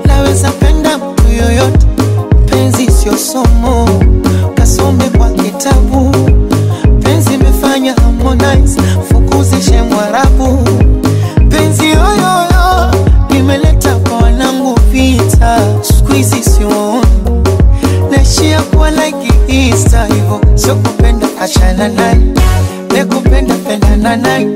laweza 0.05 0.51
penda 0.51 0.97
mtu 0.97 1.23
yoyote, 1.43 1.87
penzi 2.45 2.91
sio 2.91 3.17
somo, 3.17 3.89
kasome 4.55 5.09
kwa 5.17 5.29
kitabu, 5.29 6.11
penzi 7.03 7.33
imefanya 7.33 7.93
Harmonize, 7.93 8.81
fukuzishe 9.09 9.81
Mwarabu 9.81 10.59
Inquisition 16.17 17.01
Nashia 18.11 18.61
kuwa 18.61 18.91
like 18.91 19.31
Insta 19.47 20.05
hivo 20.05 20.41
Sio 20.55 20.75
kupenda 20.75 21.27
achana 21.41 21.87
naye 21.87 22.17
Nekupenda 22.93 23.53
pendana 23.55 24.15
naye 24.15 24.47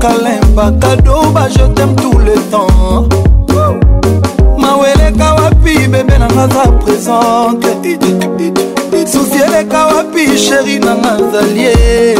kalemba 0.00 0.72
kado 0.80 1.20
bajetem 1.34 1.94
tout 1.96 2.18
le 2.26 2.34
temps 2.50 3.06
maweleka 4.58 5.34
wapi 5.34 5.88
bebe 5.88 6.16
nanga 6.18 6.46
za 6.54 6.64
présente 6.80 7.66
susi 9.12 9.38
eleka 9.46 9.80
wapi 9.90 10.38
sheri 10.38 10.78
nanga 10.78 11.12
zalie 11.32 12.16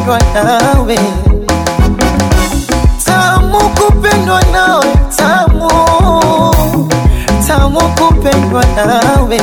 kupendwa 0.04 0.20
nawe, 0.44 1.00
tamu 3.06 3.58
kupendwa 3.70 4.42
nawe, 4.52 4.86
tamu 5.18 5.70
tamu 7.48 7.80
kupendwa 7.82 8.64
nawe. 8.76 9.40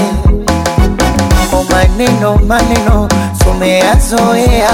O 1.53 1.65
maneno 1.73 2.37
maneno 2.47 3.09
tumeyazoea, 3.39 4.71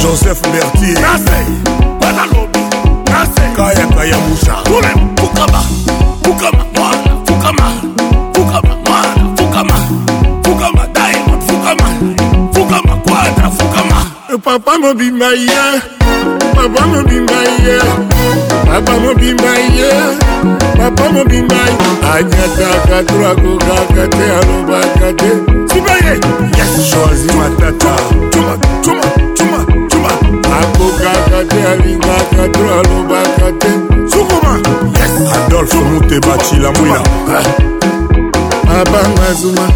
Joseph 0.00 0.40
kayaka 3.60 4.02
ya 4.08 4.18
musa 4.24 4.52
tule 4.64 4.90
fukama 5.20 5.60
fukama 6.24 6.64
mwana 6.74 7.12
fukama 7.28 7.66
fukama 8.32 8.74
mwana 8.88 9.20
fukama 9.36 9.74
fukama 10.48 10.82
diamond 10.94 11.42
fukama 11.48 11.86
fukama 12.52 12.96
kwadra 12.96 13.50
fukama 13.50 14.04
eh, 14.32 14.38
papa 14.44 14.78
mobima 14.78 15.26
ye 15.26 15.64
papa 16.54 16.86
mobima 16.86 17.40
ye 17.64 17.78
papa 18.72 18.92
mobima 19.02 19.52
ye 19.76 19.92
papa 20.78 21.08
mobima 21.14 21.54
ye 21.54 21.88
anyataka 22.16 23.02
twakokaka 23.12 24.08
te 24.08 24.26
alobaka 24.40 25.12
te 25.16 25.30
sibaye 25.74 26.14
yes 26.58 26.90
choisi 26.92 27.36
matata 27.36 27.94
tuma 28.30 28.56
tuma 28.82 29.02
tuma 29.36 29.69
akokaka 30.36 31.44
te 31.48 31.56
alingaka 31.66 32.48
to 32.52 32.60
alobaka 32.72 33.52
te 33.58 33.70
sukuma 34.08 34.58
yes. 34.98 35.36
adolfe 35.46 35.76
mute 35.78 36.20
bacila 36.20 36.72
mwina 36.72 37.00
eh. 37.30 37.46
babanga 38.84 39.32
zuma 39.42 39.68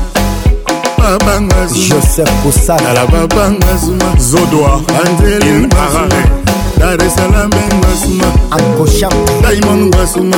babanga 0.99 1.67
joseph 1.89 2.43
kosanala 2.43 3.07
babanga 3.07 3.77
zuma 3.87 4.17
zodoa 4.19 4.81
anzeli 5.05 5.67
arare 5.83 6.25
dar 6.79 7.07
esalame 7.07 7.57
ngasuma 7.81 8.25
akosha 8.51 9.09
daimon 9.43 9.87
ngasuma 9.87 10.37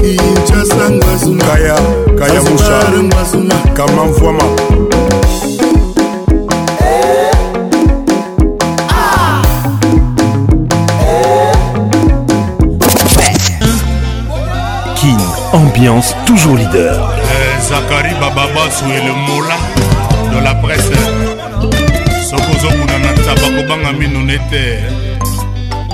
kinshasa 0.00 0.90
ngasuma 0.90 1.44
kaya 1.44 1.76
kaya 2.18 2.40
musha 2.42 2.78
ngasuma 3.04 3.54
kamanvwama 3.76 4.44
ambiance 15.82 16.14
toujours 16.26 16.54
leader. 16.56 16.92
Euh, 16.94 17.58
Zachary 17.60 18.14
Bababassou 18.20 18.84
et 18.92 19.00
le 19.00 19.12
Mola 19.34 19.58
de 20.32 20.38
la 20.44 20.54
presse. 20.54 20.98
soki 22.30 22.50
ozokuna 22.56 22.96
na 22.98 23.12
ntaba 23.12 23.48
kobanga 23.56 23.92
mino 23.98 24.20
nete 24.20 24.64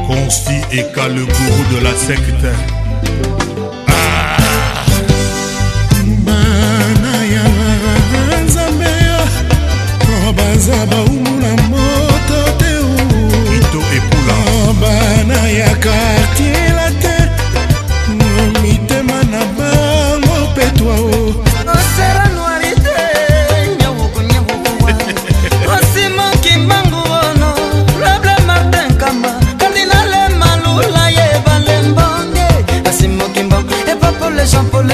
consti 0.07 0.59
le 0.72 0.82
gourou 1.24 1.62
de 1.72 1.78
la 1.82 1.93
secte 1.95 2.51
ah. 3.89 4.34
bana 6.05 7.14
ya 7.32 7.47
nzambe 8.43 8.93
baza 10.36 10.78
ito 13.57 13.80
epula 13.97 14.36
jean 34.49 34.64
pol 34.72 34.88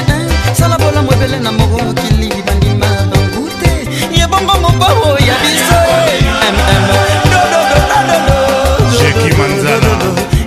sala 0.59 0.77
bolamu 0.83 1.13
ebele 1.15 1.39
na 1.41 1.51
moko 1.53 1.79
mokili 1.85 2.29
bandima 2.47 2.89
bangu 3.11 3.43
te 3.61 3.73
ye 4.19 4.27
bongo 4.31 4.55
mobao 4.65 5.15
ya 5.29 5.37
biso 5.45 5.79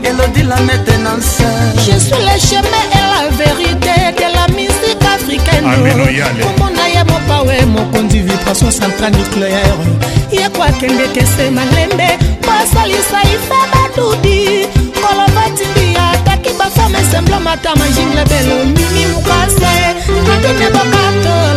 elodi 0.07 0.43
la 0.43 0.55
maintenance 0.67 1.41
je 1.85 1.95
suis 2.05 2.23
le 2.29 2.37
chemin 2.49 2.83
et 2.97 3.05
la 3.15 3.23
vérité 3.43 3.95
de 4.19 4.27
la 4.37 4.45
musique 4.59 5.03
africaine 5.17 5.63
komona 6.43 6.85
ye 6.95 7.01
mopawe 7.11 7.55
mokonzi 7.65 8.19
vibration 8.19 8.71
central 8.71 9.11
nucléaire 9.19 9.79
ye 10.31 10.49
kwakendeke 10.49 11.23
se 11.33 11.49
malembe 11.49 12.09
kosalisa 12.45 13.19
ife 13.35 13.59
badudi 13.73 14.76
Semblant 17.11 17.39
mata 17.43 17.71
mai 17.77 17.89
jingle 17.95 18.23
belul 18.27 18.63
Nimic 18.65 19.07
nu 19.13 19.19
case, 19.29 19.75
toate 20.25 20.51
ne 20.59 20.67
băcatul 20.75 21.56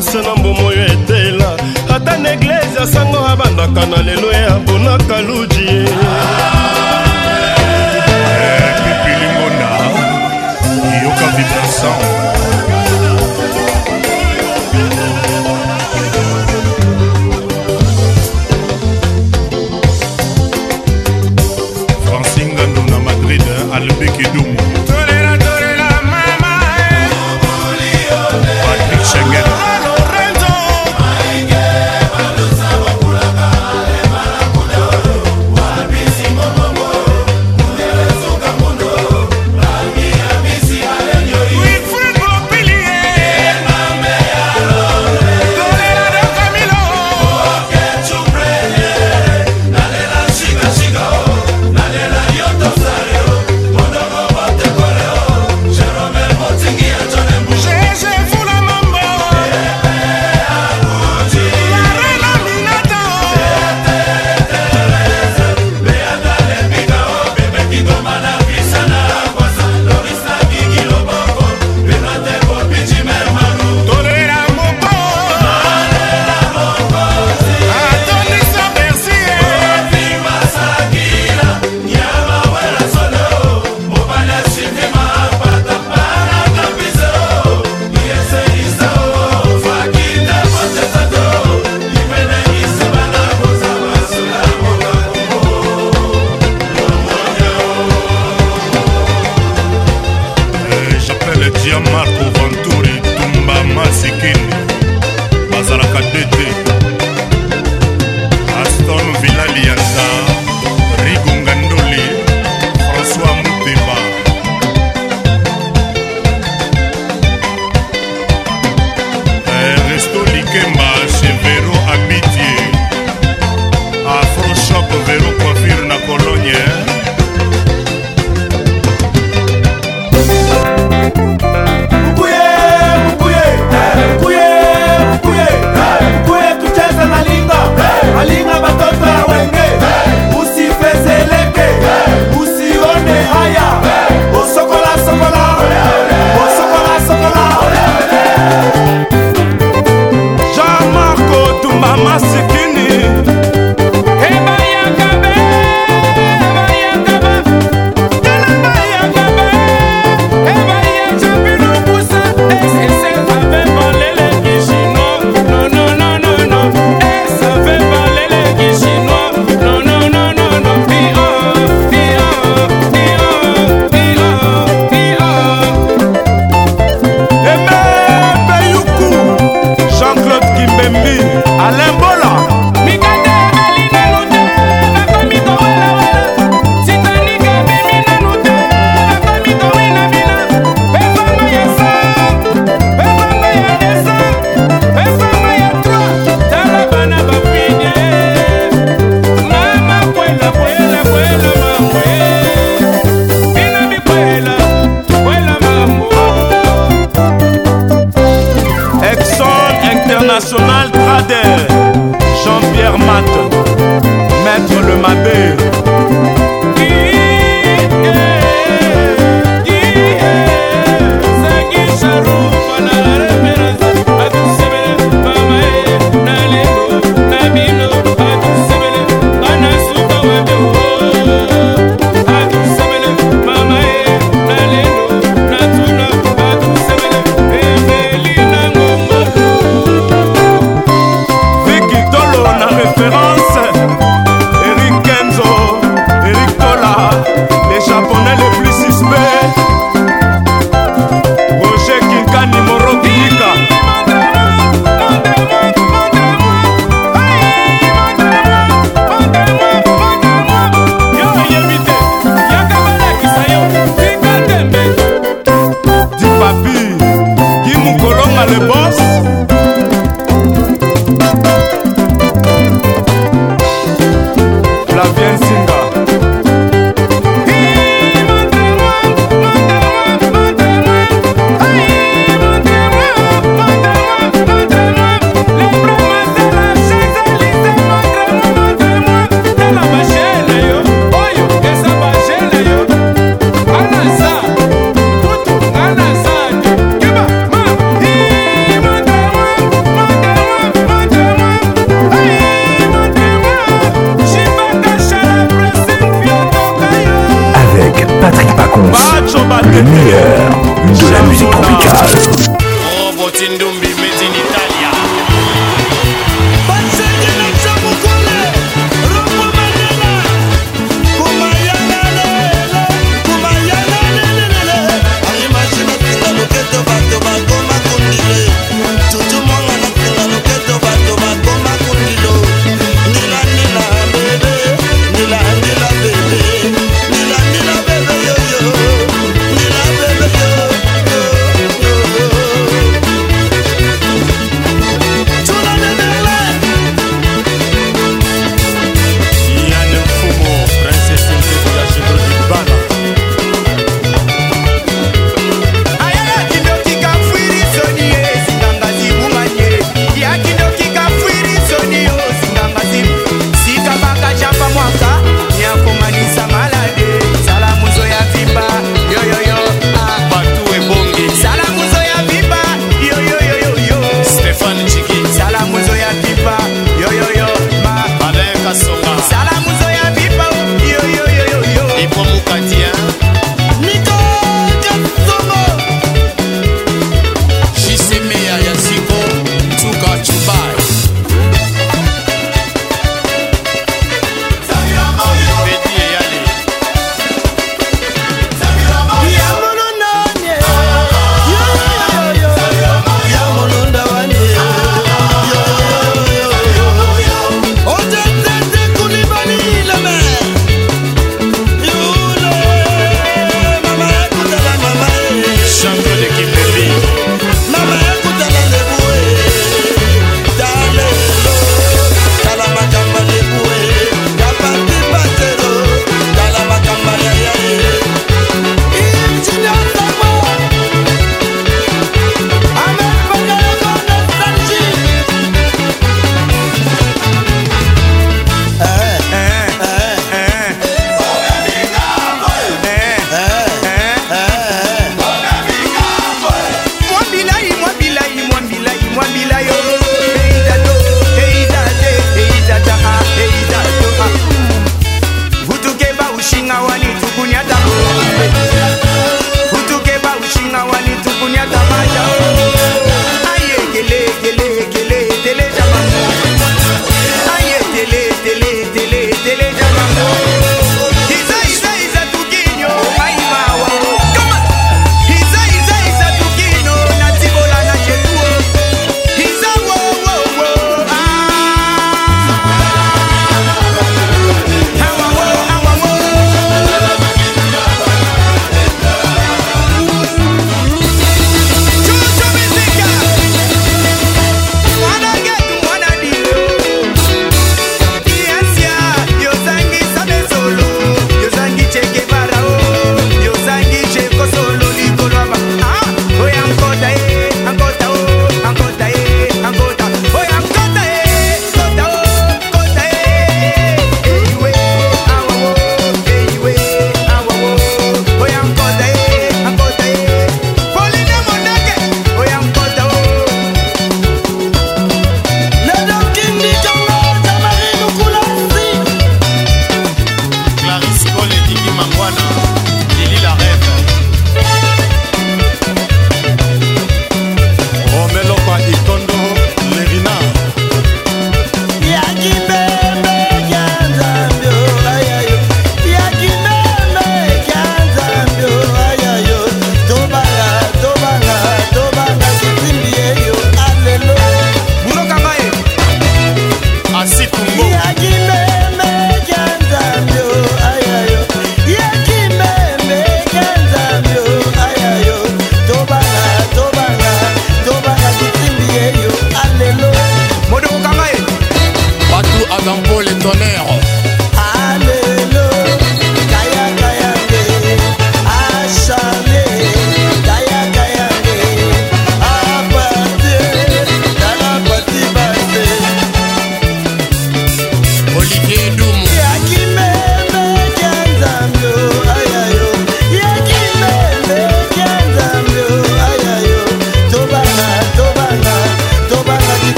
grase 0.00 0.18
na 0.24 0.34
mbomo 0.34 0.70
yo 0.72 0.84
etela 0.86 1.56
ata 1.94 2.16
na 2.18 2.32
eglize 2.32 2.78
asango 2.82 3.18
abandaka 3.32 3.80
na 3.90 3.96
lelo 4.06 4.28
e 4.32 4.42
abonaka 4.54 5.16
ludi 5.20 5.49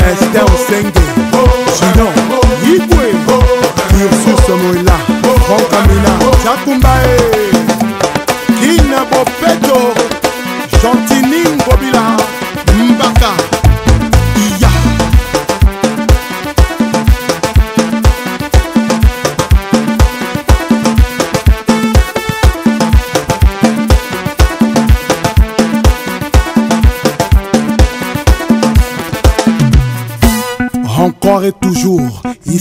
Esther 0.07 0.43
Osenge. 0.45 1.42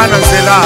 bana 0.00 0.16
nzela 0.22 0.56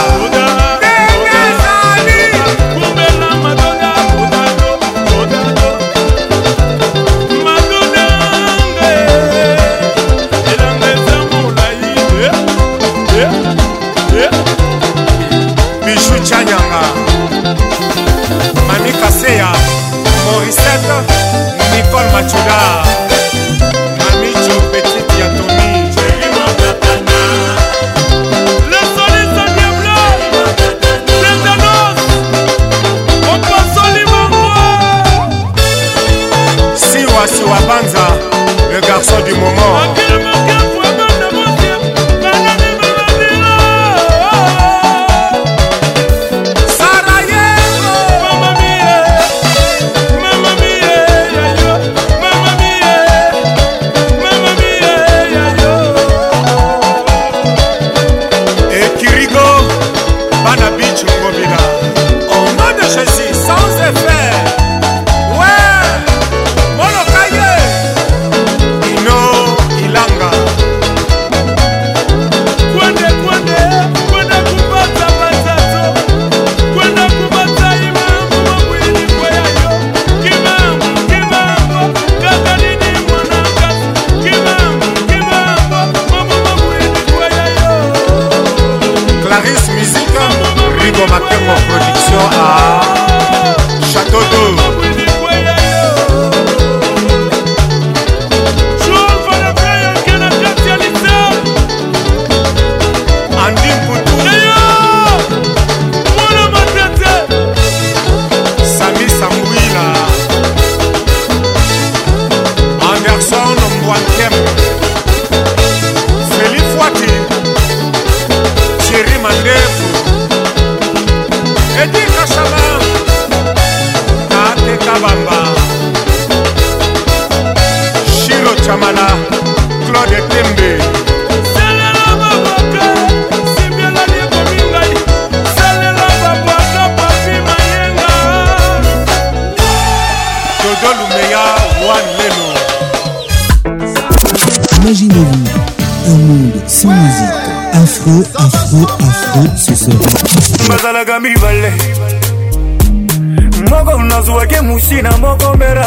boxi 154.84 155.02
na 155.02 155.16
mokomera 155.18 155.86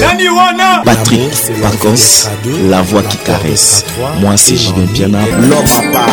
nani 0.00 0.28
wana 0.28 0.82
patrik 0.84 1.30
pacos 1.62 2.26
ah 2.26 2.48
la 2.70 2.82
voix 2.82 3.02
qui 3.02 3.18
caresse 3.18 3.84
moi 4.20 4.32
c'est 4.36 4.56
julien 4.56 4.86
piana 4.94 5.18
l'or 5.50 5.62
papa 5.62 6.06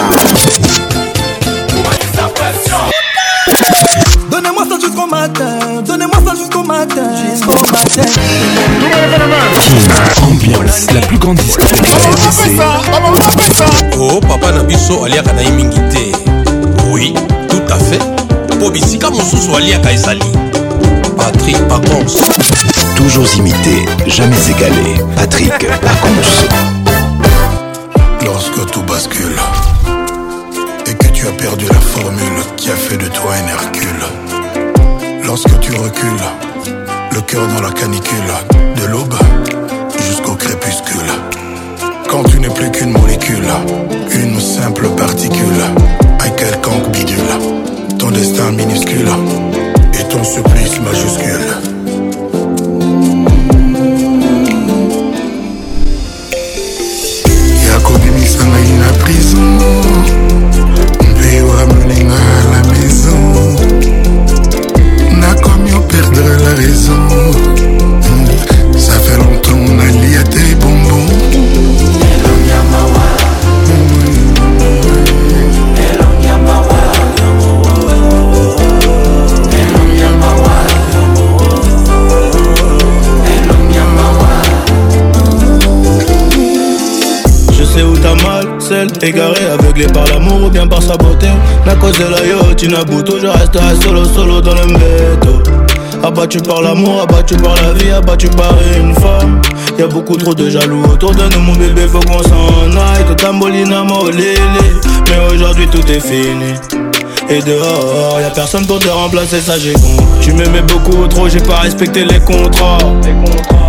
Donnez-moi 4.31 4.63
ça 4.69 4.79
jusqu'au 4.79 5.07
matin, 5.07 5.81
donnez-moi 5.85 6.19
ça 6.25 6.35
jusqu'au 6.37 6.63
matin, 6.63 7.09
jusqu'au 7.31 7.59
matin. 7.71 8.09
Ambiance, 10.23 10.87
la 10.93 11.01
plus 11.01 11.17
grande 11.17 11.37
discothèque. 11.37 11.81
Oh 13.97 14.21
papa 14.21 14.51
Nabiso 14.51 15.05
aliaka 15.05 15.33
na 15.33 15.41
mingi 15.49 15.79
te. 15.79 16.17
Oui, 16.89 17.13
tout 17.49 17.73
à 17.73 17.79
fait. 17.79 17.99
Po 18.59 18.69
bisika 18.69 19.09
mosusu 19.09 19.55
aliaka 19.57 19.91
ezali. 19.91 20.31
Patrick 21.32 21.57
Aconce 21.69 22.23
Toujours 22.95 23.25
imité, 23.38 23.86
jamais 24.07 24.36
égalé. 24.49 24.95
Patrick 25.15 25.55
Pacons. 25.59 26.47
Lorsque 28.25 28.71
tout 28.71 28.82
bascule 28.82 29.36
et 30.88 30.93
que 30.95 31.05
tu 31.11 31.27
as 31.27 31.32
perdu 31.34 31.65
la 31.67 31.75
formule 31.80 32.41
qui 32.57 32.69
a 32.71 32.75
fait 32.75 32.97
de 32.97 33.07
toi 33.09 33.32
un 33.36 33.47
Hercule. 33.47 35.23
Lorsque 35.23 35.59
tu 35.59 35.71
recules, 35.73 36.25
le 37.13 37.21
cœur 37.21 37.45
dans 37.55 37.61
la 37.61 37.71
canicule, 37.73 38.34
de 38.82 38.86
l'aube 38.88 39.13
jusqu'au 40.09 40.34
crépuscule. 40.34 41.11
Quand 42.07 42.23
tu 42.23 42.39
n'es 42.39 42.49
plus 42.49 42.71
qu'une 42.71 42.89
molécule, 42.91 43.47
une 44.15 44.41
simple 44.41 44.89
particule, 44.97 45.61
un 46.25 46.30
quelconque 46.32 46.89
bidule, 46.91 47.19
ton 47.99 48.09
destin 48.09 48.49
minuscule 48.53 49.07
ton 50.10 50.24
supplice 50.24 50.80
majuscule. 50.82 51.47
yakobimisanga 57.70 58.47
ngai 58.53 58.74
na 58.82 58.89
prison 59.03 59.49
mpe 61.18 61.34
à 61.51 62.51
la 62.57 62.62
maison 62.80 63.20
nakomi 65.22 65.72
perdre 65.89 66.32
la 66.43 66.53
raison 66.55 67.59
Égaré, 89.02 89.45
aveuglé 89.45 89.88
par 89.88 90.04
l'amour 90.08 90.47
ou 90.47 90.50
bien 90.50 90.68
par 90.68 90.82
sa 90.84 90.97
beauté 90.97 91.28
La 91.66 91.74
cause 91.76 91.97
de 91.97 92.04
la 92.04 92.20
yo, 92.26 92.84
Boutou, 92.86 93.18
je 93.22 93.28
resterai 93.28 93.76
solo, 93.82 94.04
solo 94.04 94.41
dans 94.41 94.56
le 94.56 94.66
méto 94.68 95.41
Abattu 96.04 96.39
par 96.39 96.62
l'amour, 96.62 97.02
abattu 97.04 97.36
par 97.38 97.56
la 97.62 97.74
vie, 97.74 97.91
abattu 97.91 98.28
par 98.30 98.54
une 98.78 98.93
femme 98.95 99.41
Y'a 99.78 99.88
beaucoup 99.88 100.18
trop 100.18 100.34
de 100.34 100.50
jaloux 100.50 100.84
autour 100.84 101.12
de 101.14 101.24
nous, 101.34 101.39
mon 101.39 101.54
bébé, 101.54 101.88
faut 101.88 102.00
qu'on 102.02 102.24
s'en 102.24 102.64
aille 102.78 103.06
Tout 103.08 103.24
n'a 103.26 103.32
Molili 103.32 103.72
Mais 105.10 105.34
aujourd'hui 105.34 105.68
tout 105.68 105.86
est 105.91 106.02
fini 106.02 106.78
et 107.32 107.41
dehors, 107.41 108.17
y'a 108.19 108.32
personne 108.32 108.65
pour 108.65 108.80
te 108.80 108.89
remplacer, 108.89 109.39
ça 109.39 109.55
j'ai 109.59 109.73
con. 109.73 109.95
Tu 110.19 110.34
m'aimais 110.34 110.63
beaucoup 110.63 111.05
trop, 111.07 111.30
j'ai 111.30 111.38
pas 111.39 111.57
respecté 111.59 112.03
les 112.03 112.19
contrats. 112.21 112.80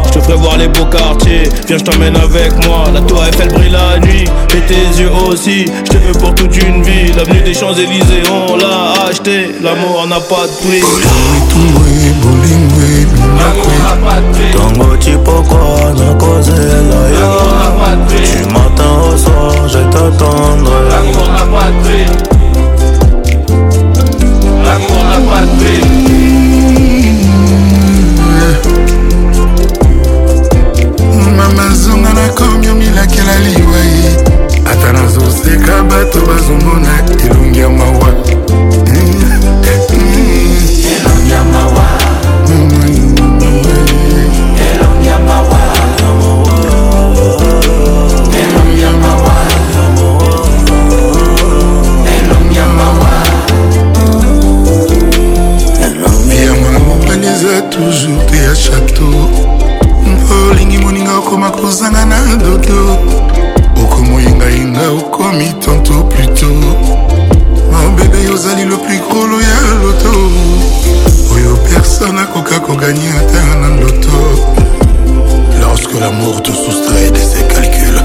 Je 0.06 0.10
te 0.10 0.18
ferai 0.20 0.36
voir 0.36 0.56
les 0.56 0.66
beaux 0.68 0.86
quartiers, 0.86 1.42
viens 1.68 1.76
je 1.76 1.84
t'emmène 1.84 2.16
avec 2.16 2.54
moi. 2.66 2.84
La 2.94 3.02
tour 3.02 3.22
Eiffel 3.22 3.48
brille 3.52 3.68
la 3.68 3.98
nuit, 3.98 4.24
et 4.56 4.60
tes 4.66 4.86
yeux 4.98 5.10
aussi. 5.28 5.66
Je 5.84 5.90
te 5.90 5.98
veux 5.98 6.12
pour 6.14 6.34
toute 6.36 6.56
une 6.56 6.82
vie, 6.82 7.12
l'avenue 7.12 7.42
des 7.42 7.52
Champs-Élysées, 7.52 8.22
on 8.32 8.56
l'a 8.56 8.94
acheté. 9.10 9.50
L'amour 9.62 10.06
n'a 10.06 10.20
pas 10.20 10.46
de 10.46 10.52
prix. 10.66 10.80
Tango 14.56 14.96
pourquoi 15.22 15.92
na 15.92 16.14
de 16.14 16.78
yo 17.12 17.28
Tu 18.24 18.38
m'attends 18.54 19.08
au 19.12 19.16
soir 19.18 19.54
je 19.68 19.80
t'attendrai 19.90 20.78
mama 31.36 31.74
zonga 31.74 32.12
nakomi 32.12 32.68
omilakela 32.68 33.38
liwai 33.38 34.16
ata 34.70 34.92
nazoseka 34.92 35.82
bato 35.82 36.20
bazomona 36.26 37.04
elongi 37.24 37.58
ya 37.60 37.68
mawa 37.70 38.08
mm. 38.10 38.96
Mm. 38.96 39.96
elongi 39.96 41.32
ya 41.32 41.44
mawa 41.44 41.79
eza 57.40 57.62
toujours 57.70 58.24
te 58.26 58.36
ya 58.36 58.54
chateau 58.54 59.30
olingi 60.50 60.76
moninga 60.78 61.18
okoma 61.20 61.50
kozanga 61.50 62.04
na 62.04 62.20
dodo 62.36 62.98
okomoyengayinga 63.82 64.84
okomi 65.00 65.48
tanto 65.64 65.92
pluto 66.10 66.46
mobebe 67.70 68.28
ozali 68.34 68.64
le 68.66 68.76
plus 68.84 69.00
gros 69.08 69.40
ya 69.40 69.56
loto 69.80 70.12
oyo 71.34 71.56
personne 71.72 72.20
akoka 72.20 72.60
koganye 72.60 73.08
ata 73.20 73.42
na 73.60 73.68
loto 73.80 74.18
lorsque 75.62 75.94
l'amour 75.98 76.42
te 76.42 76.52
soustrait 76.52 77.10
de 77.10 77.18
ses 77.30 77.44
calculs 77.54 78.02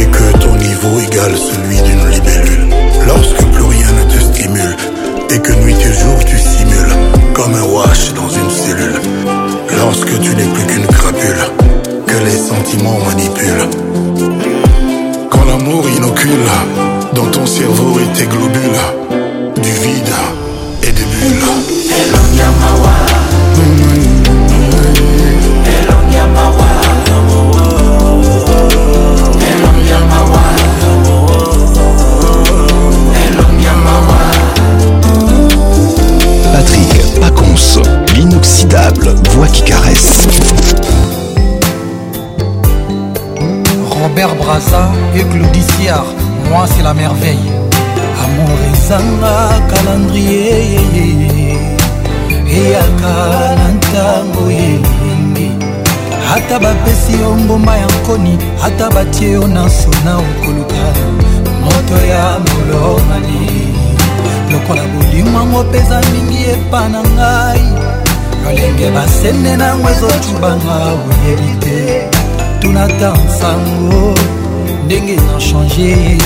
et 0.00 0.06
que 0.14 0.26
ton 0.38 0.56
niveau 0.56 0.94
égale 1.06 1.36
celui 1.48 1.82
d'une 1.82 2.06
libellule. 2.12 2.68
Lorsque 3.06 3.44
plus 3.52 3.64
rien 3.74 3.90
ne 3.98 4.04
te 4.12 4.18
stimule 4.28 4.76
et 5.28 5.38
que 5.40 5.52
nuit 5.54 5.74
et 5.74 5.92
jour 6.00 6.18
tu 6.24 6.38
simules 6.38 6.96
comme 7.34 7.54
un 7.54 7.62
wash 7.74 8.12
Quand 15.30 15.44
l'amour 15.46 15.88
inocule 15.88 16.30
dans 17.14 17.26
ton 17.30 17.46
cerveau 17.46 17.98
et 17.98 18.16
tes 18.16 18.26
globules, 18.26 19.54
du 19.56 19.70
vide 19.72 20.14
matière 45.78 46.04
moi 46.50 46.64
c'est 46.76 46.82
la 46.82 46.94
merveille 46.94 47.38
amour 48.24 48.56
ezanga 48.72 49.36
calendrier 49.70 50.78
eyaka 52.48 53.14
na 53.58 53.68
ntango 53.76 54.50
elenge 54.50 55.50
ata 56.34 56.58
bapesi 56.58 57.20
yo 57.20 57.34
mboma 57.34 57.76
ya 57.76 57.86
nkoni 57.86 58.38
ata 58.64 58.90
batie 58.90 59.30
yo 59.32 59.46
na 59.46 59.66
nsona 59.66 60.16
okoluka 60.18 60.84
moto 61.64 62.06
ya 62.10 62.38
molomani 62.44 63.38
lokola 64.52 64.82
bolimwango 64.82 65.62
mpeza 65.64 66.00
mingi 66.12 66.42
epa 66.44 66.88
na 66.88 67.00
ngai 67.00 67.66
lolenge 68.44 68.90
basende 68.90 69.56
nango 69.56 69.90
ezotubanga 69.90 70.74
oyebi 71.08 71.52
oh, 71.56 71.60
te 71.60 72.10
tunata 72.60 73.12
nsango 73.12 74.08
oh. 74.10 74.37
ndenge 74.86 75.12
eza 75.12 75.38
change 75.40 76.18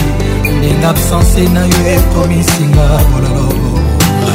ndenge 0.57 0.87
absence 0.87 1.43
na 1.55 1.61
yo 1.61 1.81
ekomisinga 1.97 2.85
bololo 3.13 3.49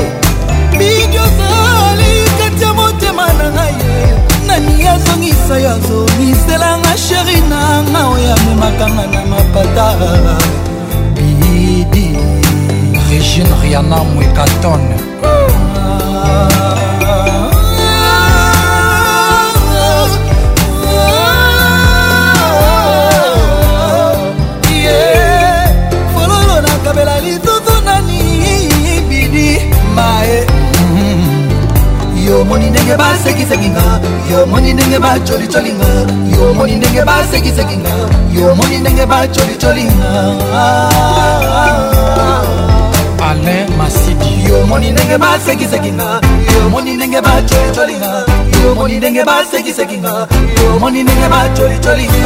bidiozali 0.78 2.12
kati 2.40 2.64
ya 2.64 2.74
motema 2.74 3.26
na 3.40 3.48
ngai 3.56 3.76
nani 4.48 4.88
azongisa 4.94 5.56
yo 5.64 5.70
azongiselanga 5.76 6.94
sheri 7.08 7.38
nanga 7.50 8.02
oyo 8.14 8.32
amemakanga 8.36 9.08
na 9.12 9.22
mapata 9.32 9.88
bidi 11.16 12.16
regine 13.10 13.52
riana 13.62 13.98
mwekaton 14.04 14.82
yomoni 32.28 32.70
ndenge 32.70 32.96
basekisekinga 32.98 33.82
yomoni 34.38 34.74
ndenge 34.74 35.00
bacolicolinga 35.00 35.88
yomoni 36.38 36.74
ah, 36.74 36.78
ndenge 36.78 37.02
ah, 37.02 37.06
basekisekinga 37.06 37.90
ah. 37.90 38.10
yomoni 38.40 38.78
ndenge 38.78 39.06
bacolicolinga 39.06 40.12
alain 43.32 43.68
masidi 43.78 44.50
yomoni 44.50 44.92
ndenge 44.92 45.18
basekisekinga 45.18 46.08
yomoni 46.56 46.92
ndenge 46.96 47.22
bacolitolinga 47.22 48.12
yomoni 48.64 48.98
ndenge 48.98 49.24
basekisekinga 49.24 50.28
yomoni 50.66 51.04
ndenge 51.04 51.28
bacolitolinga 51.34 52.24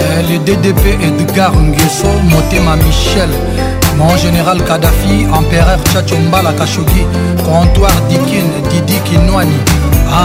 eh, 0.00 0.24
le 0.30 0.36
DDP 0.38 0.84
Edgar 1.04 1.52
Nguesso, 1.52 2.10
Motema 2.30 2.76
Michel, 2.76 3.30
mon 3.98 4.16
général 4.16 4.62
Kadhafi, 4.64 5.26
empereur 5.38 5.78
Tchatchombala 5.92 6.52
Khashoggi, 6.52 7.04
comptoir 7.44 7.92
Dikin, 8.08 8.46
Didi 8.70 8.98
Kinwani, 9.04 9.58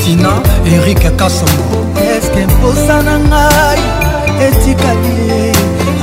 tina 0.08 0.30
erik 0.74 1.02
akasango 1.08 1.78
eske 2.12 2.42
mposa 2.52 2.96
na 3.06 3.14
ngai 3.30 3.82
etikali 4.46 5.12
ye 5.30 5.40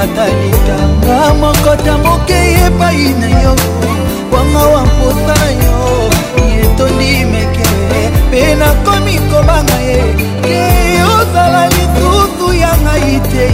atalitanga 0.04 1.18
mokota 1.42 1.94
moke 2.06 2.40
epai 2.66 3.04
na 3.22 3.28
yo 3.46 3.54
wanga 4.34 4.64
wa 4.74 4.82
mposa 4.92 5.36
na 5.42 5.48
yo 5.62 5.78
etondi 6.62 7.12
mekele 7.32 8.02
mpe 8.24 8.44
nakomi 8.62 9.16
kobanga 9.30 9.78
ye 9.90 10.00
ye 10.54 10.64
ozala 11.18 11.62
lisusu 11.74 12.48
ya 12.62 12.72
ngai 12.86 13.14
te 13.32 13.48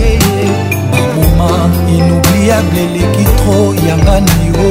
moma 1.14 1.52
inoubliable 1.98 2.82
eleki 2.90 3.26
tro 3.40 3.58
yanga 3.88 4.18
na 4.28 4.36
yo 4.50 4.68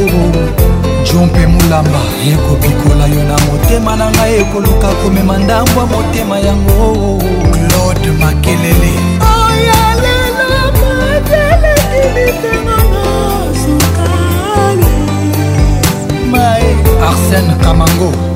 jo 1.04 1.26
mpe 1.26 1.46
molamba 1.46 1.98
ekobikola 2.32 3.06
yo 3.06 3.22
na 3.24 3.36
motema 3.46 3.96
na 3.96 4.10
ngai 4.10 4.40
ekoluka 4.40 4.88
komema 5.02 5.38
ndambwa 5.38 5.86
motema 5.86 6.38
yango 6.38 7.18
claude 7.52 8.10
makelele 8.10 8.92
arsène 17.10 17.54
kamango 17.64 18.29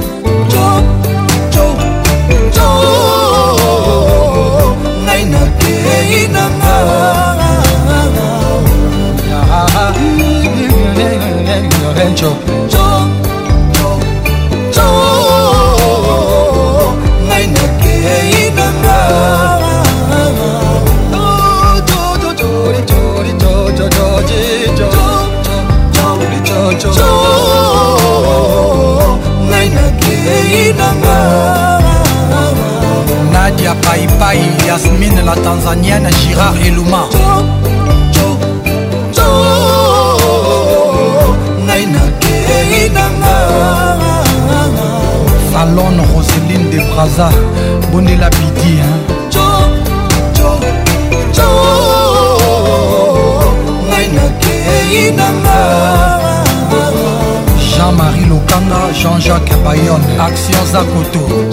tú. 61.15 61.44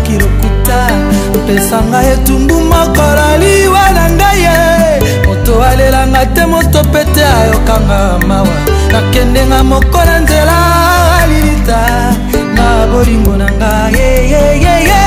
nakoki 0.00 0.18
lokuta 0.18 0.86
opesanga 1.34 2.02
etumbu 2.12 2.54
mokololi 2.60 3.66
wana 3.68 4.10
ngai 4.10 4.40
ye 4.40 5.26
moto 5.26 5.52
alelanga 5.68 6.22
te 6.34 6.42
moto 6.52 6.80
pete 6.92 7.24
ayokanga 7.40 8.00
mawa 8.28 8.56
nakendenga 8.92 9.58
moko 9.70 10.00
na 10.04 10.18
nzela 10.20 10.56
alilita 11.22 11.80
na 12.54 12.86
bolingo 12.92 13.36
na 13.36 13.46
nga 13.58 13.72
yeyeyeye 13.98 15.02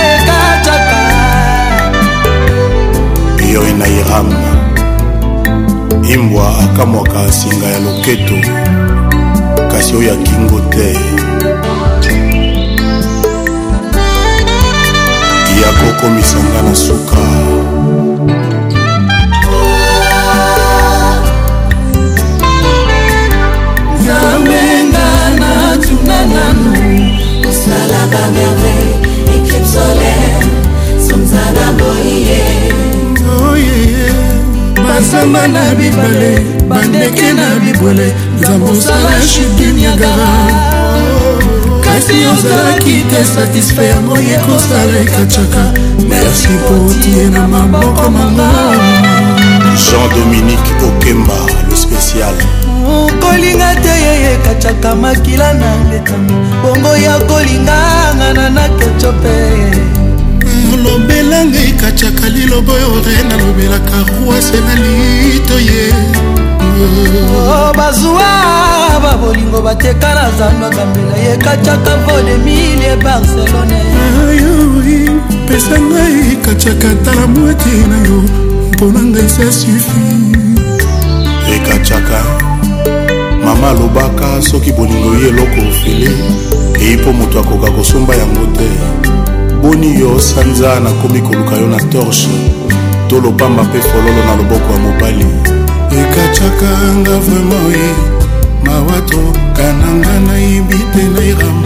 ekataka 0.00 1.00
yoi 3.52 3.72
na 3.72 3.86
iram 3.88 4.28
imbwa 6.14 6.48
akamwaka 6.64 7.32
singa 7.32 7.66
ya 7.66 7.78
loketo 7.80 8.38
kasi 9.72 9.96
oyo 9.96 10.12
akingo 10.14 10.60
te 10.60 10.88
kokomisa 15.80 16.38
nga 16.50 16.60
na 16.66 16.74
suka 16.84 17.22
nzambe 23.96 24.60
nga 24.90 25.08
natuna 25.40 26.18
nanu 26.34 26.84
osala 27.48 28.00
bamerveille 28.12 28.94
éclipse 29.34 29.66
solaire 29.72 30.40
somzana 31.06 31.66
boye 31.78 32.38
bazamba 34.86 35.42
na 35.54 35.64
bibale 35.78 36.32
bandeke 36.68 37.28
na 37.38 37.46
bibwele 37.62 38.06
nzambe 38.38 38.66
osala 38.74 39.12
chute 39.30 39.58
du 39.66 39.70
niagara 39.76 40.30
kasi 41.98 42.22
ozalaki 42.30 43.02
te 43.10 43.26
satisfa 43.26 43.82
yango 43.82 44.14
ye 44.22 44.38
kosala 44.46 44.94
ekacaka 45.02 45.64
merci 46.06 46.46
po 46.70 46.78
tie 47.02 47.26
na 47.26 47.42
maboko 47.50 48.06
manga 48.06 48.46
jean-dominique 49.82 50.70
okemba 50.78 51.40
le 51.66 51.74
spécial 51.74 52.38
kolinga 53.18 53.72
te 53.82 53.94
ye 54.06 54.14
ekacaka 54.38 54.94
makila 54.94 55.50
na 55.58 55.70
letami 55.90 56.38
bongo 56.62 56.94
ya 57.02 57.18
kolinganga 57.26 58.30
na 58.38 58.46
na 58.54 58.64
kecho 58.78 59.10
mpe 59.18 59.38
olobela 60.78 61.38
ngai 61.50 61.72
katiaka 61.80 62.26
lilobo 62.34 62.72
oyo 62.72 62.88
rene 63.06 63.34
alobelaka 63.34 63.96
rwase 64.08 64.58
na 64.66 64.74
litoye 64.74 65.86
oh, 66.62 67.72
bazwa 67.76 68.26
babolingo 69.02 69.62
bateka 69.62 70.08
na 70.14 70.26
zando 70.38 70.68
gambela 70.76 71.16
ye 71.28 71.36
katiaka 71.36 71.92
vodemilie 72.04 72.96
barcelone 73.04 73.78
ayoi 74.28 75.20
pesa 75.48 75.76
ngai 75.88 76.36
katiaka 76.44 76.90
tala 77.04 77.26
mwati 77.26 77.68
na 77.90 77.96
yo 78.08 78.18
mpona 78.72 79.00
ngai 79.10 79.28
sa 79.34 79.46
sufi 79.60 80.06
ekatiaka 81.54 82.20
mama 83.44 83.70
alobaka 83.70 84.28
soki 84.50 84.72
bolingo 84.72 85.10
ye 85.22 85.28
eloko 85.28 85.60
ofele 85.70 86.10
eyi 86.82 86.96
mpo 86.96 87.12
moto 87.12 87.40
akoka 87.40 87.70
kosomba 87.70 88.14
yango 88.16 88.44
te 88.56 88.68
boni 89.62 89.98
yo 90.00 90.20
sanza 90.20 90.80
nakomi 90.80 91.20
koluka 91.26 91.56
yo 91.56 91.66
na 91.68 91.78
torshe 91.92 92.30
to 93.10 93.16
lopamba 93.20 93.62
mpe 93.64 93.78
fololo 93.88 94.22
na 94.26 94.34
loboko 94.38 94.72
ya 94.72 94.78
mobali 94.78 95.26
ekacakanga 96.00 97.14
vraimen 97.26 97.64
ye 97.74 97.88
mawa 98.66 98.96
trokananga 99.08 100.12
nayebi 100.26 100.78
te 100.92 101.02
nairam 101.14 101.58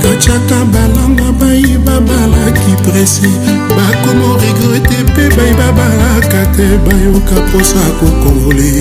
bakatiaka 0.02 0.58
balanga 0.74 1.28
bayeba 1.40 1.94
balaki 2.08 2.72
presi 2.84 3.30
bakomo 3.76 4.30
regrete 4.42 4.98
mpe 5.08 5.24
bayeba 5.36 5.68
balaka 5.78 6.40
te 6.56 6.66
bayoka 6.86 7.36
mposa 7.46 7.82
kokonvole 7.98 8.72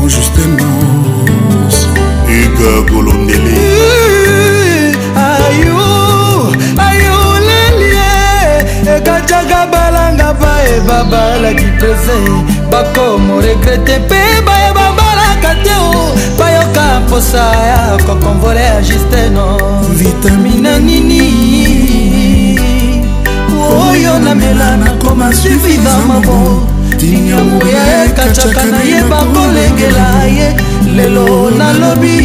en 0.00 0.08
juste 0.12 0.44
mos 0.58 1.76
ega 2.38 2.72
kolondeli 2.90 3.54
eh, 3.54 4.94
ayo 5.30 5.88
ayoleli 6.86 7.90
ekatiaka 8.96 9.60
eh. 9.62 9.68
balanga 9.72 10.28
bayeba 10.42 10.98
balaki 11.12 11.68
presi 11.80 12.18
bakomo 12.70 13.40
regrete 13.44 13.98
mpe 14.06 14.20
bayeba 14.46 14.91
posa 17.12 17.46
ya 17.68 17.98
kokonvole 18.06 18.60
ya 18.70 18.82
justeno 18.82 19.44
vitamina 19.98 20.78
nini 20.78 22.58
oyo 23.88 24.12
namela 24.24 24.68
nakoma 24.76 25.28
suffisant 25.40 26.04
mabo 26.08 26.38
tinyamu 27.00 27.58
ya 27.74 27.84
ekacaka 28.06 28.62
nayeba 28.72 29.18
kolengela 29.34 30.08
ye 30.36 30.48
lelo 30.96 31.50
nalobi 31.58 32.18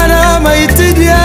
ana 0.00 0.40
maitidia 0.44 1.18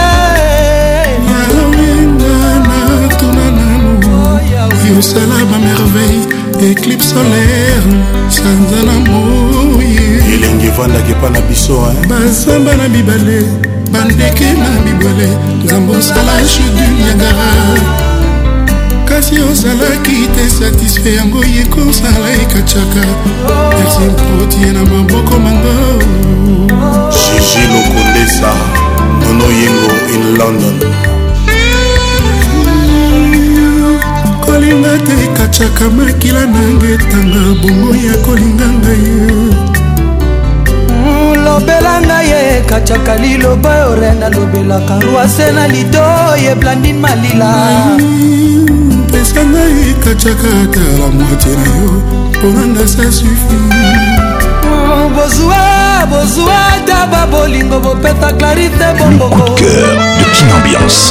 yosala 4.89 5.37
bamerveille 5.49 6.44
eclipse 6.71 7.07
solaire 7.07 7.81
sanza 8.29 8.81
na 8.87 8.93
moye 9.07 10.17
elenge 10.33 10.67
evandaki 10.73 11.11
epa 11.11 11.29
na 11.29 11.41
biso 11.41 11.77
bazamba 12.09 12.75
na 12.75 12.89
mibale 12.89 13.43
bandeke 13.91 14.49
na 14.61 14.69
mibale 14.85 15.29
nzambe 15.63 15.91
osala 15.97 16.33
chudu 16.51 16.85
niagara 16.97 17.51
kasi 19.05 19.35
ozalaki 19.51 20.15
te 20.35 20.49
satisfe 20.57 21.15
yango 21.15 21.45
ye 21.45 21.63
kosala 21.73 22.29
ekacaka 22.43 23.03
merci 23.71 24.05
mpotie 24.11 24.71
na 24.73 24.81
maboko 24.85 25.39
mango 25.39 26.03
jiji 27.15 27.61
lokondesa 27.73 28.53
nono 29.19 29.45
yengo 29.59 29.97
in 30.15 30.37
london 30.37 31.14
ete 34.95 35.13
ekataka 35.25 35.83
makila 35.97 36.43
nanga 36.53 36.87
etanga 36.95 37.41
bongo 37.61 37.91
ya 38.07 38.15
kolinga 38.25 38.67
ngai 38.79 39.03
lobela 41.43 41.93
ngai 42.07 42.29
ekataka 42.59 43.13
liloba 43.23 43.71
yo 43.81 43.89
re 43.99 44.09
nalobelaka 44.19 44.95
rwase 45.05 45.47
na 45.57 45.63
lido 45.73 46.05
ye 46.43 46.51
blandine 46.61 46.99
malila 47.03 47.51
pesa 49.11 49.41
ngai 49.51 49.75
ekataka 49.91 50.63
tala 50.73 51.05
mwate 51.15 51.51
na 51.61 51.67
yo 51.79 51.91
mponanga 52.33 52.83
sa 52.93 53.05
sufi 53.17 53.59
oh, 54.71 55.05
bozwa 55.15 55.63
bozwa 56.11 56.57
taba 56.87 57.21
bolingo 57.31 57.77
bopeta 57.85 58.29
clarite 58.37 58.85
bomboko 58.99 59.43
cœur 59.59 59.91
de 60.19 60.25
kinambiance 60.35 61.03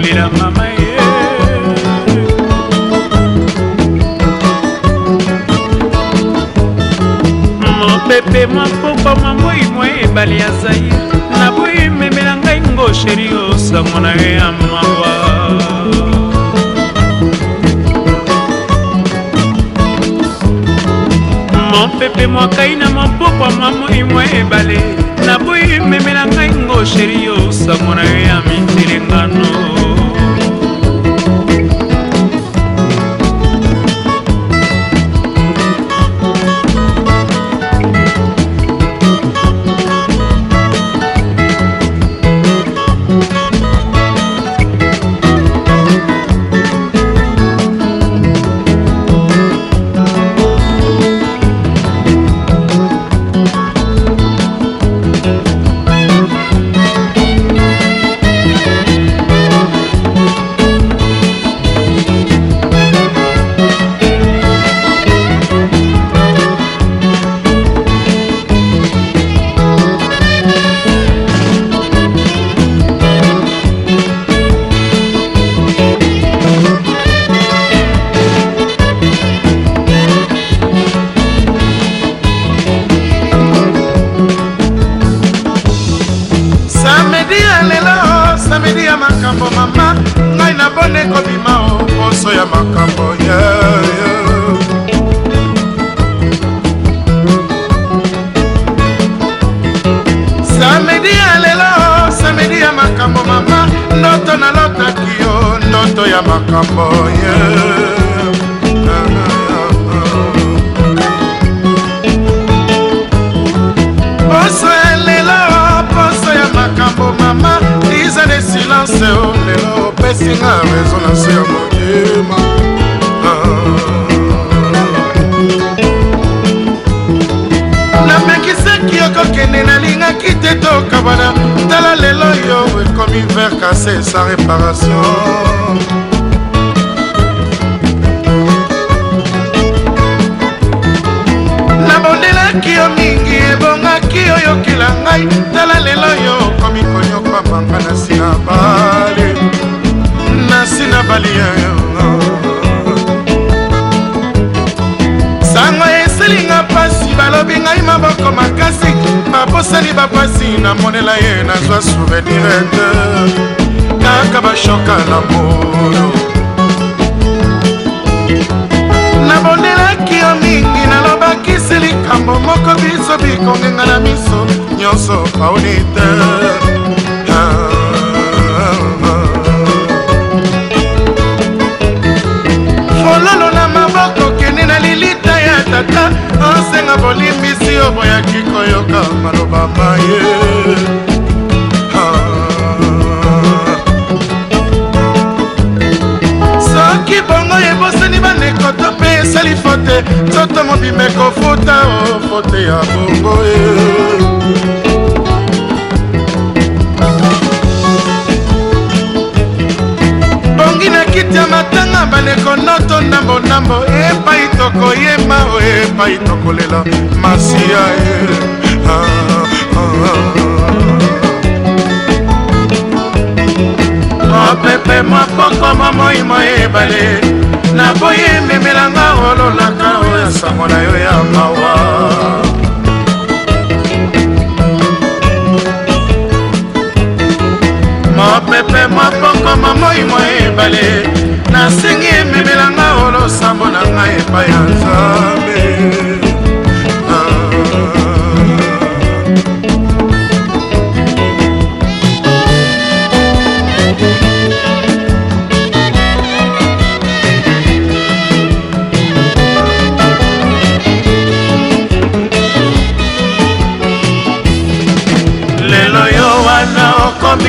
kolela 0.00 0.30
mama 0.38 0.64
ye 0.66 0.94
mopepe 7.80 8.46
mapoko 8.46 9.10
mamoi 9.22 9.64
mwa 9.74 9.86
ebale 10.02 10.36
ya 10.36 10.50
zair 10.62 10.92
naboyi 11.38 11.78
ememela 11.78 12.36
ngai 12.36 12.60
ngo 12.60 12.86
sheri 12.92 13.26
osango 13.50 14.00
na 14.00 14.10
yo 14.12 14.28
ya 14.38 14.48
mawa 14.52 14.82
mopepe 21.70 22.26
mwakai 22.26 22.76
na 22.76 22.90
mopokwa 22.90 23.50
mamoi 23.60 24.02
mwa 24.04 24.24
ebale 24.38 24.89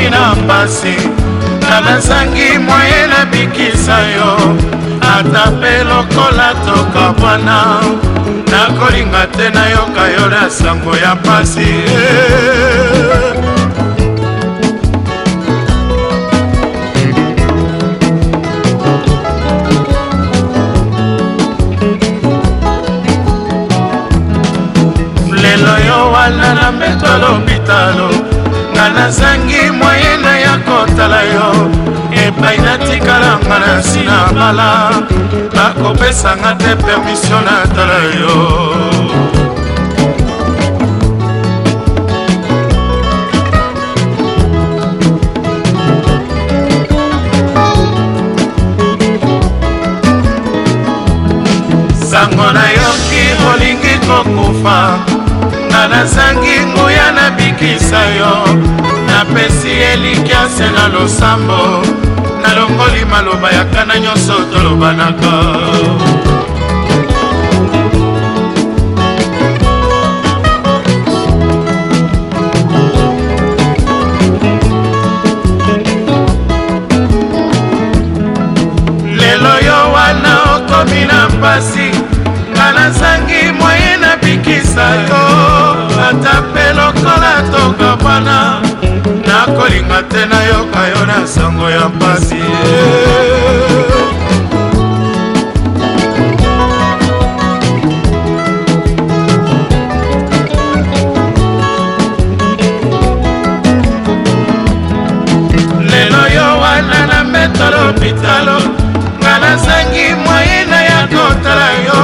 ngai 0.02 0.10
na 0.10 0.34
mpasi 0.36 0.94
nalazangi 1.69 2.49
moye 2.65 3.02
nabikisa 3.14 3.98
yo 4.15 4.32
ata 5.14 5.52
mpe 5.52 5.73
lokola 5.90 6.49
toka 6.65 7.03
bwana 7.19 7.60
nakolinga 8.52 9.23
te 9.36 9.45
nayoka 9.56 10.03
yo 10.15 10.26
na 10.34 10.49
sango 10.49 10.94
ya 11.03 11.15
mpasi 11.15 11.69
lelo 25.41 25.76
yo 25.88 26.11
wana 26.14 26.49
na 26.53 26.72
mbetolo 26.72 27.30
bitalo 27.45 28.10
nga 28.73 28.86
nazangi 28.90 29.81
kotala 30.72 31.19
yo 31.34 31.48
epai 32.23 32.57
natikalanga 32.65 33.56
na 33.64 33.69
nsi 33.80 34.02
na 34.10 34.18
bala 34.35 34.69
bakopesanga 35.56 36.52
te 36.61 36.72
permisio 36.84 37.39
natala 37.48 37.99
yo 38.19 38.35
sango 52.10 52.48
nayoki 52.57 53.23
bolingi 53.41 53.93
kokufa 54.07 54.80
nga 55.69 55.81
nazangi 55.91 56.56
ngoi 56.73 56.91
nakokisa 57.62 58.00
yo 58.16 58.62
napesi 59.08 59.70
elikiase 59.94 60.64
na 60.70 60.88
losambo 60.88 61.82
nalongoli 62.42 63.06
maloba 63.06 63.52
ya 63.52 63.66
kana 63.66 64.00
nyonso 64.00 64.34
tolobanaka 64.54 65.44
lelo 79.16 79.58
yo 79.66 79.92
wana 79.94 80.40
okomi 80.56 81.06
na 81.06 81.30
mpasi 81.30 81.92
nga 82.52 82.72
nazangi 82.72 83.52
moye 83.60 83.98
na 84.02 84.18
bikisa 84.18 84.96
yo 84.96 85.61
natonga 87.42 87.92
pana 88.04 88.38
nakolinga 89.28 90.00
te 90.12 90.24
nayoka 90.32 90.82
yo 90.92 91.02
na 91.10 91.18
sango 91.34 91.68
ya 91.76 91.86
mpasi 91.90 92.44
lelo 105.90 106.24
yo 106.36 106.48
wana 106.62 107.00
na 107.12 107.20
metolo 107.34 107.86
pitalo 108.02 108.58
nga 109.22 109.34
nazangi 109.42 110.08
moyina 110.26 110.80
ya 110.90 111.00
kotala 111.14 111.70
yo 111.88 112.00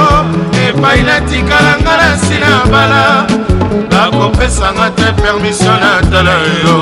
epai 0.68 1.00
natikala 1.08 1.72
nga 1.82 1.94
na 2.00 2.10
sina 2.24 2.52
bala 2.72 3.46
opesanga 4.20 4.90
te 4.94 5.12
permisio 5.20 5.70
na 5.80 6.00
tala 6.10 6.36
yo 6.62 6.78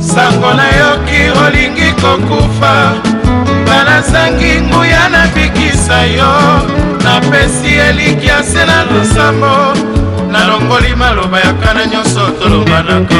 sango 0.00 0.54
nayoki 0.54 1.22
olingi 1.46 1.92
kokufa 2.00 2.92
banazangi 3.66 4.60
nguya 4.60 5.08
nabikisa 5.08 6.00
yo 6.16 6.32
napesi 7.04 7.72
elikya 7.88 8.42
se 8.42 8.66
na 8.66 8.84
losambo 8.84 10.01
nalongoli 10.42 10.90
maloba 11.00 11.36
yakana 11.46 11.82
nyonso 11.90 12.20
tolobanaka 12.42 13.18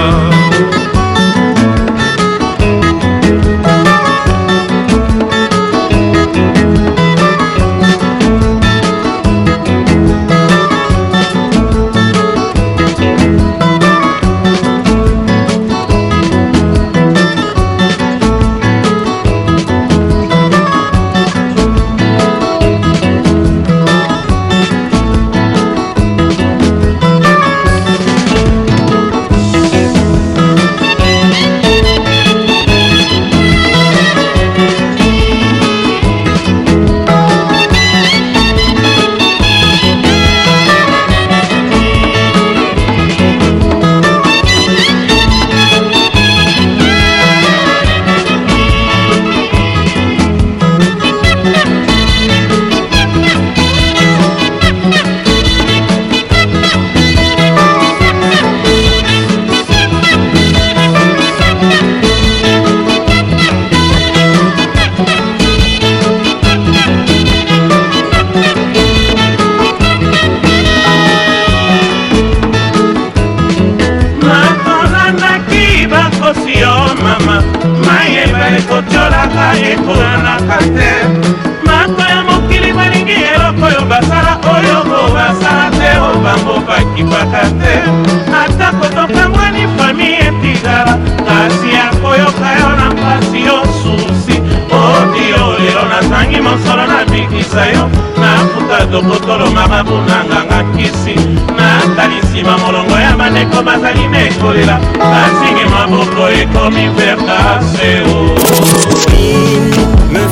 Me 98.93 99.01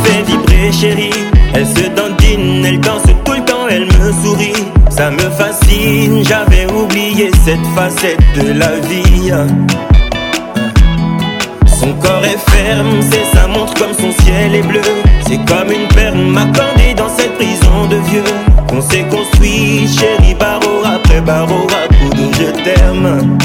fait 0.04 0.20
vibrer 0.26 0.70
chérie, 0.72 1.08
elle 1.54 1.64
se 1.66 1.72
dandine, 1.96 2.62
elle 2.66 2.78
danse 2.80 3.02
tout 3.24 3.32
le 3.32 3.40
temps, 3.40 3.66
elle 3.70 3.86
me 3.86 4.12
sourit, 4.22 4.52
ça 4.90 5.10
me 5.10 5.18
fascine, 5.30 6.22
j'avais 6.22 6.70
oublié 6.70 7.30
cette 7.42 7.64
facette 7.74 8.18
de 8.36 8.52
la 8.58 8.72
vie. 8.86 9.32
Son 11.66 11.94
corps 11.94 12.22
est 12.24 12.40
ferme, 12.50 13.00
c'est 13.10 13.24
sa 13.38 13.46
montre 13.46 13.72
comme 13.74 13.94
son 13.98 14.12
ciel 14.22 14.54
est 14.54 14.62
bleu. 14.62 14.82
C'est 15.30 15.38
comme 15.46 15.70
une 15.70 15.86
perle 15.94 16.16
m'accordée 16.26 16.92
dans 16.96 17.08
cette 17.08 17.32
prison 17.36 17.86
de 17.88 17.98
vieux 18.10 18.24
Qu'on 18.68 18.80
s'est 18.80 19.04
construit, 19.08 19.86
chérie, 19.86 20.34
barreau 20.34 20.82
après 20.84 21.20
barreau 21.20 21.68
à 21.70 21.86
coup 21.86 22.10
de 22.10 22.34
je 22.36 22.50
t'aime 22.64 23.06
hein. 23.06 23.38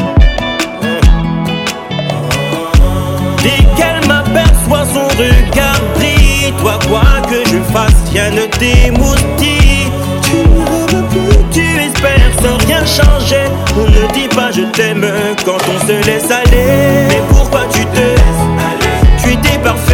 Dès 3.43 3.61
qu'elle 3.77 4.01
m'aperçoit 4.07 4.83
son 4.95 5.07
regard 5.15 5.79
brille 5.95 6.51
Toi 6.59 6.79
quoi 6.89 7.21
que 7.29 7.47
je 7.51 7.57
fasse, 7.71 7.93
rien 8.11 8.31
ne 8.31 8.47
t'émoustille 8.57 9.85
Tu 10.23 10.37
ne 10.37 10.65
rêves 10.87 11.07
plus, 11.07 11.49
tu 11.51 11.81
espères 11.81 12.31
sans 12.41 12.57
rien 12.65 12.79
changer 12.83 13.45
On 13.77 13.83
ne 13.83 14.11
dit 14.11 14.35
pas 14.35 14.49
je 14.51 14.61
t'aime 14.75 15.05
quand 15.45 15.57
on 15.69 15.81
se 15.87 15.93
laisse 16.09 16.31
aller 16.31 17.05
Mais 17.09 17.21
pourquoi 17.29 17.61
tu 17.71 17.85
te 17.85 17.95
laisses 17.99 18.45
aller 18.73 18.97
Tu 19.35 19.37
t'es 19.37 19.59
parfaite 19.59 19.93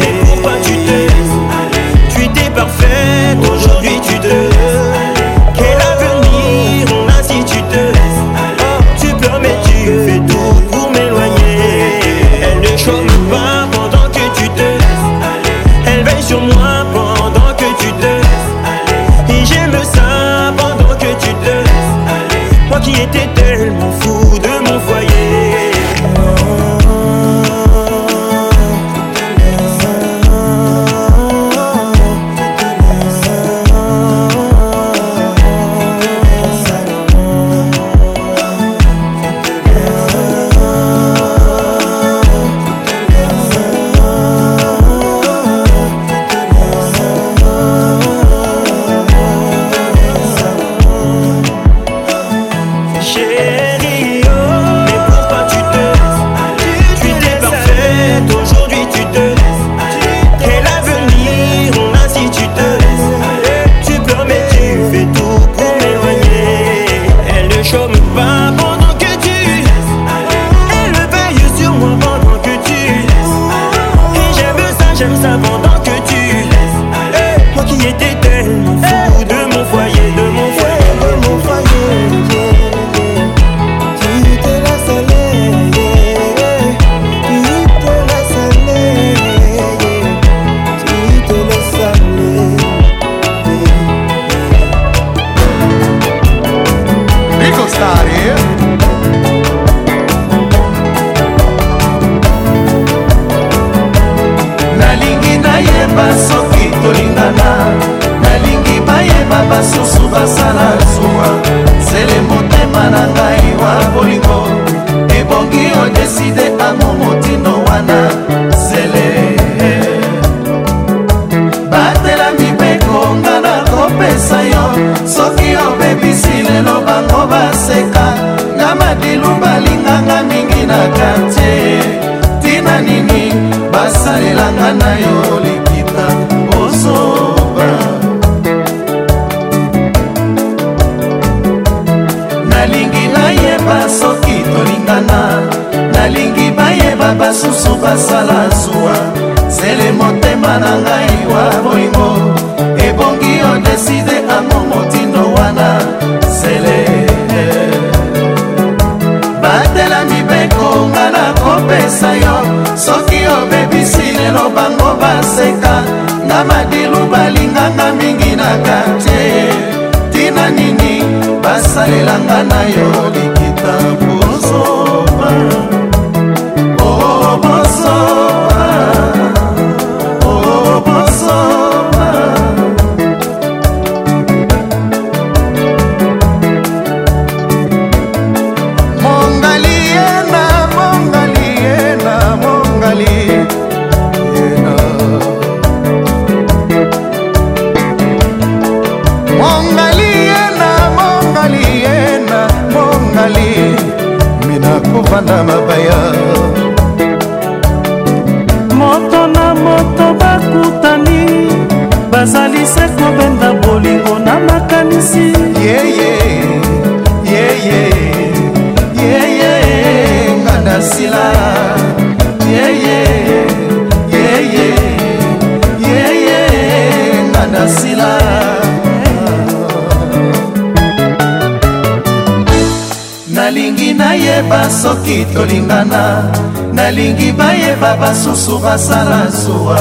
tokoki 235.17 235.25
tolingana 235.33 236.31
nalingi 236.73 237.31
bayeba 237.33 237.97
basusu 237.97 238.57
basala 238.59 239.27
zuwa 239.27 239.77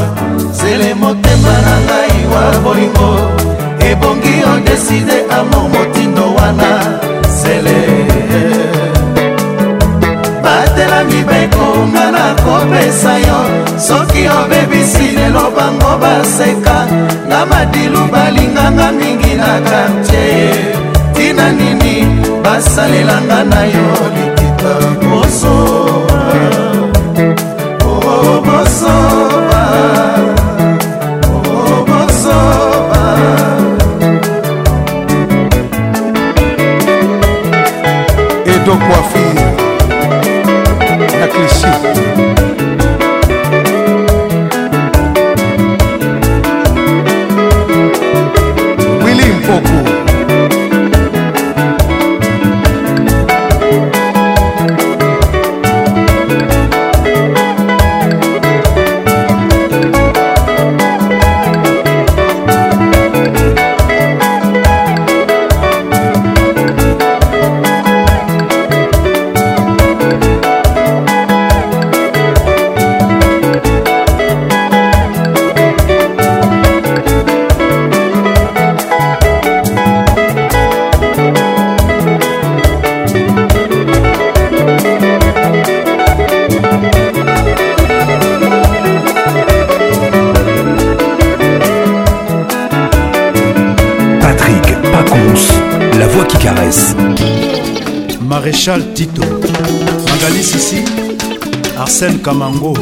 zele 0.53 0.95
motema 0.95 1.53
na 1.67 1.77
ngai 1.81 2.27
wa 2.33 2.61
bolingo 2.63 3.11
ebongi 3.91 4.35
odeside 4.55 5.17
amo 5.39 5.69
motindo 5.69 6.35
wana 6.35 6.71
zele 7.43 7.79
batelami 10.43 11.23
bekonga 11.25 12.11
na 12.11 12.27
kopesa 12.45 13.19
yo 13.19 13.39
soki 13.79 14.29
obebisi 14.43 15.09
lelo 15.17 15.51
bango 15.57 15.99
baseka 16.01 16.87
na 17.29 17.47
madilu 17.47 18.07
balinganga 18.13 18.93
mingi 18.93 19.35
na 19.35 19.61
kartie 19.61 20.75
tina 21.15 21.53
nini 21.53 22.07
basalelanga 22.45 23.45
na 23.45 23.65
yo 23.65 24.30
to 38.71 38.77
coiffure 38.77 39.53
na 41.21 41.27
clichy 41.29 42.30
Charles 98.63 98.85
Tito 98.95 99.23
Magali 99.25 100.43
Sisi 100.43 100.85
Arsène 101.79 102.21
Kamango 102.21 102.75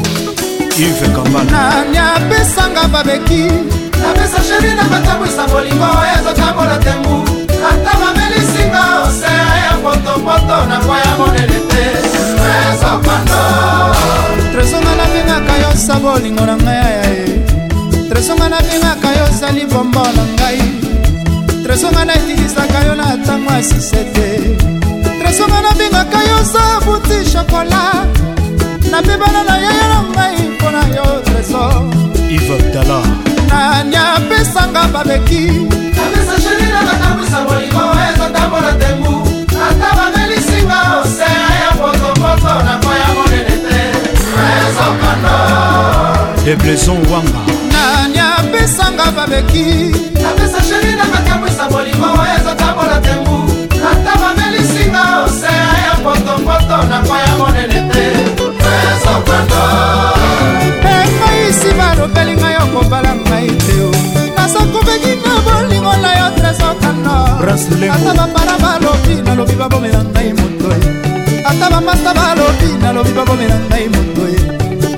Yves 0.77 1.09
Kambana 1.15 1.49
Nani 1.85 1.99
apesanga 1.99 2.89
babeki 2.89 3.47
napesa 4.03 4.43
sheri 4.43 4.75
na 4.75 4.83
batambwisa 4.85 5.47
bolingo 5.47 5.85
oyo 5.85 6.15
ezotambola 6.21 6.79
tembu 6.79 7.23
ata 7.71 7.99
mamelisinga 7.99 9.01
osea 9.07 9.55
ya 9.65 9.77
potopoto 9.83 10.67
na 10.67 10.81
kwa 10.81 10.99
ya 10.99 11.17
monene 11.19 11.59
te 11.69 11.85
ezopando 12.73 13.41
tresonga 14.53 14.93
nabengaka 14.97 15.57
yo 15.63 15.73
sa 15.87 15.95
bolingo 16.01 16.47
na 16.47 16.57
ngai 16.57 16.77
ayaye 16.77 17.29
tresonga 18.09 18.49
nabengaka 18.49 19.09
yo 19.19 19.25
ozali 19.31 19.65
bombo 19.67 20.01
na 20.03 20.25
ngai 20.27 20.61
tresonga 21.65 22.05
naetilisaka 22.05 22.85
yo 22.87 22.95
na 22.95 23.17
ntango 23.17 23.53
ya 23.53 23.63
sise 23.63 24.05
te 24.15 24.78
songa 25.33 25.61
nabengaka 25.61 26.23
yo 26.25 26.45
sabuti 26.45 27.31
shokola 27.31 28.05
napebana 28.91 29.43
na 29.49 29.57
yaya 29.57 29.89
na 29.89 29.99
ngai 30.15 30.37
mpo 30.55 30.69
na 30.71 30.83
yo 30.97 31.05
tresor 31.27 31.75
ivabdala 32.31 32.99
nani 33.49 33.97
apesanga 33.97 34.83
babeki 34.95 35.45
apesa 36.03 36.37
sheri 36.45 36.69
na 36.73 36.81
batambwisa 36.89 37.39
bolingo 37.47 37.83
ezotambola 38.09 38.73
tembu 38.83 39.15
ata 39.69 39.89
bamelisinga 39.97 40.79
osea 40.97 41.43
ya 41.63 41.71
potopoto 41.81 42.55
na 42.67 42.75
koya 42.85 43.09
monene 43.17 43.57
te 43.69 43.81
ezokondo 44.61 45.37
debleson 46.45 47.01
wanga 47.13 47.41
nani 47.73 48.19
apesanga 48.37 49.07
babeki 49.17 49.65
apesa 50.31 50.59
sheri 50.69 50.97
na 50.97 51.05
batambwisa 51.05 51.65
bolingo 51.69 52.09
engaisi 60.87 61.73
balobeli 61.77 62.33
ngai 62.41 62.55
okobala 62.65 63.13
ngai 63.25 63.49
te 63.65 63.77
nasakobeki 64.37 65.13
na 65.25 65.33
bolingo 65.45 65.95
na 66.03 66.11
yo 66.21 66.27
tresokana 66.37 67.17
ata 67.95 68.13
bapara 68.19 68.55
balobi 68.65 69.15
nalobi 69.27 69.55
babomela 69.61 70.01
ngai 70.13 70.29
motoye 70.39 70.87
ata 71.51 71.67
bamasta 71.73 72.11
balobi 72.19 72.69
nalobi 72.83 73.13
babomela 73.19 73.57
ngai 73.71 73.85
motoye 73.95 74.41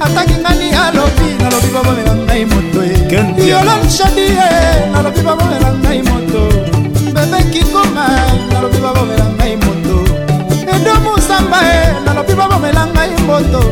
ataki 0.05 0.35
ngani 0.43 0.67
alobi 0.85 1.29
nalobi 1.41 1.71
babomela 1.75 2.13
ngai 2.27 2.43
motoye 2.53 2.95
yolonshadie 3.51 4.49
nalobi 4.93 5.21
babomela 5.27 5.71
ngai 5.83 5.99
moto 6.09 6.43
bebekikoma 7.15 8.07
nalobi 8.53 8.79
babomela 8.85 9.27
ngai 9.39 9.55
moto 9.65 9.97
edomusamba 10.75 11.59
e 11.65 11.77
nalobi 12.05 12.35
babomela 12.41 12.83
ngai 12.95 13.11
moto 13.29 13.63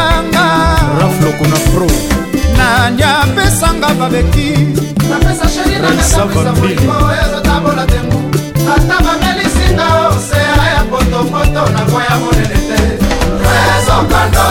wanga 0.00 0.46
raflokuna 1.00 1.58
pro 1.72 1.86
nani 2.58 3.02
apesanga 3.02 3.88
babeki 3.98 4.48
ezatambola 5.80 7.84
tengu 7.92 8.20
ata 8.76 8.96
bamelisinga 9.04 9.86
osea 10.04 10.64
ya 10.74 10.82
potopoto 10.90 11.62
nakoya 11.74 12.14
monene 12.22 12.58
te 12.68 12.80
rezokando 13.44 14.46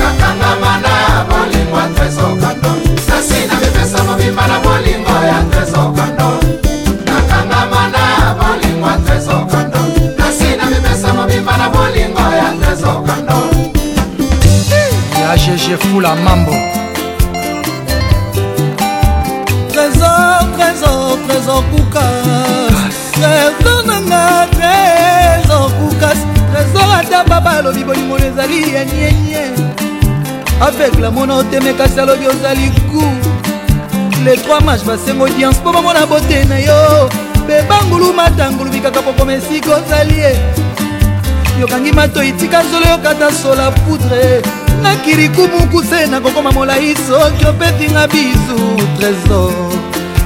nakangama 0.00 0.72
na 0.84 0.94
bolingo 1.30 1.76
ya 1.82 1.86
tresokando 1.94 2.70
kasi 3.08 3.38
na 3.48 3.54
mipesa 3.60 4.00
mobimba 4.06 4.44
na 4.50 4.56
bolingo 4.64 5.12
ya 5.30 5.38
tresokando 5.50 6.28
nakangama 7.08 7.82
na 7.94 8.02
bolingo 8.40 8.86
ya 8.92 8.98
tresokando 9.06 9.80
kasi 10.20 10.48
na 10.58 10.64
mipesa 10.70 11.08
mobimba 11.16 11.54
na 11.60 11.66
bolingo 11.74 12.20
ya 12.40 12.48
tresokando 12.60 13.21
gg 15.46 15.76
fula 15.82 16.14
mambo 16.14 16.54
trésor 19.72 20.38
trésor 20.56 21.18
trésor 21.26 21.60
kuka 21.70 22.02
trésor 23.12 23.78
nanga 23.86 24.46
trésor 24.56 25.66
kukas 25.78 26.18
trésor 26.52 26.90
ata 26.98 27.24
baba 27.26 27.50
alobi 27.58 27.82
bolingo 27.84 28.16
ezali 28.18 28.56
yenyenye 28.74 29.44
aveugle 30.60 31.06
amona 31.06 31.34
otemekasi 31.34 32.00
alobi 32.00 32.26
ozali 32.28 32.70
ku 32.90 33.02
le 34.24 34.34
3 34.36 34.62
match 34.64 34.84
basenga 34.84 35.24
audience 35.26 35.58
mpo 35.60 35.72
bamona 35.72 36.06
bote 36.06 36.44
na 36.44 36.58
yo 36.58 37.10
bebangulu 37.46 38.12
matangulu 38.14 38.70
bikaka 38.70 39.02
pokoma 39.02 39.32
esika 39.32 39.74
ozali 39.76 40.18
ye 40.18 40.32
yokangi 41.60 41.92
matoi 41.92 42.32
tika 42.32 42.62
zolo 42.70 42.86
yokata 42.86 43.32
sola 43.42 43.70
poudre 43.70 44.42
nakiri 44.82 45.28
kumukuse 45.28 46.06
nakokoma 46.06 46.52
molai 46.52 46.94
soki 47.06 47.44
opetinga 47.46 48.06
bisu 48.08 48.58
trésor 48.98 49.52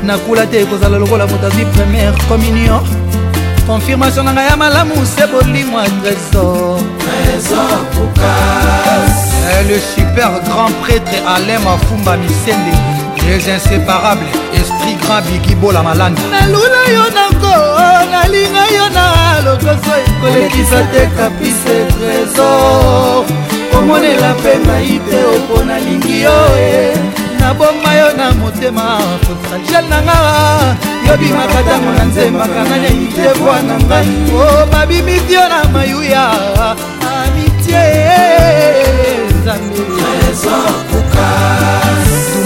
nakula 0.05 0.47
te 0.47 0.63
ekozala 0.63 0.99
lokola 0.99 1.27
moto 1.27 1.47
azwi 1.47 1.65
première 1.77 2.13
communion 2.29 2.81
confirmation 3.67 4.25
na 4.25 4.33
ngai 4.33 4.47
ya 4.51 4.57
malamu 4.57 4.95
se 5.07 5.27
bolimwa 5.27 5.85
trésor 6.03 6.79
eh, 9.51 9.63
le 9.69 9.79
super 9.95 10.31
grand 10.47 10.71
prêtre 10.83 11.17
alain 11.35 11.59
mafumba 11.65 12.17
misende 12.17 12.77
les 13.29 13.49
inséparables 13.51 14.31
esprit 14.55 14.97
grand 15.03 15.23
bigibola 15.27 15.83
malanda 15.83 16.21
nalula 16.31 16.83
yo 16.95 17.05
nango 17.17 17.57
nalinga 18.13 18.65
yo 18.77 18.89
na 18.97 19.07
lokoso 19.45 19.93
ekolekisa 20.07 20.81
te 20.93 21.09
kapise 21.17 21.77
trésor 21.99 23.46
komonela 23.77 24.29
mpe 24.41 24.53
ngai 24.65 24.95
te 25.07 25.19
opo 25.35 25.57
nalingi 25.69 26.17
yo 26.25 26.39
e 26.57 26.73
eh. 26.73 26.97
naboma 27.41 27.91
yo 28.01 28.09
na 28.19 28.27
motema 28.41 28.87
potangel 29.25 29.85
na 29.93 29.99
nga 30.07 30.19
yobimaka 31.07 31.59
ntango 31.65 31.91
na 31.99 32.05
nzembaka 32.11 32.61
nalingi 32.71 33.09
te 33.17 33.27
bwa 33.41 33.57
na 33.69 33.77
ngai 33.89 34.11
o 34.33 34.41
oh, 34.49 34.61
babimisi 34.73 35.33
yo 35.37 35.45
na 35.53 35.59
mayuya 35.75 36.25
amitie 37.17 37.85
nzambe 39.35 39.83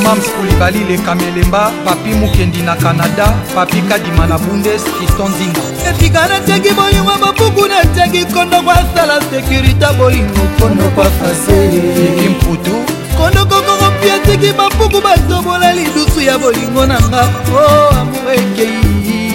mams 0.04 0.28
kulibali 0.34 0.78
lekama 0.88 1.22
elemba 1.22 1.72
papi 1.84 2.10
mokendi 2.20 2.58
na 2.62 2.76
kanada 2.76 3.26
papi 3.54 3.82
kadima 3.88 4.26
na 4.26 4.38
bundes 4.38 4.82
kisto 4.98 5.28
ndinga 5.28 5.60
etika 5.90 6.28
nateki 6.28 6.74
bolingo 6.74 7.12
bapuku 7.22 7.66
nateki 7.68 8.24
kondo 8.34 8.62
kwasala 8.62 9.16
sekurité 9.30 9.92
bolingo 9.98 10.42
kondo 10.60 10.84
kwafaseki 10.94 12.28
mputu 12.28 12.76
kondo 13.18 13.44
kokoko 13.50 13.90
mpi 13.90 14.10
ateki 14.10 14.52
bapuku 14.52 15.00
batobola 15.00 15.72
lidusu 15.72 16.20
ya 16.20 16.38
bolingo 16.38 16.86
na 16.86 16.98
nga 17.00 17.22
o 17.54 17.58
oh, 17.58 17.96
amour 18.00 18.32
ekei 18.36 19.29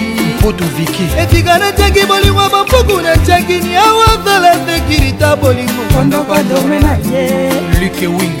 mpoto 0.46 0.64
viki 0.78 1.04
etika 1.18 1.58
natiaki 1.58 2.06
bolingo 2.06 2.42
bapuku 2.50 3.00
natiaki 3.02 3.58
niawa 3.66 4.06
zala 4.24 4.54
sekirita 4.66 5.34
bolingo 5.42 5.82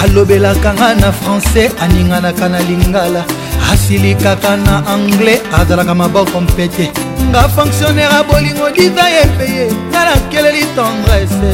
alobelaka 0.04 0.74
nga 0.74 0.94
na 0.96 1.12
francais 1.12 1.72
aninganaka 1.80 2.50
na 2.50 2.60
lingala 2.60 3.24
asilikaka 3.72 4.58
na 4.58 4.84
anglais 4.88 5.40
azalaka 5.54 5.96
maboko 5.96 6.42
mpete 6.42 6.92
nga 7.30 7.48
fonctionnaire 7.56 8.12
ya 8.14 8.24
bolingo 8.24 8.68
diva 8.76 9.04
epeye 9.24 9.72
nga 9.92 10.02
nakeleli 10.08 10.66
tendrese 10.76 11.52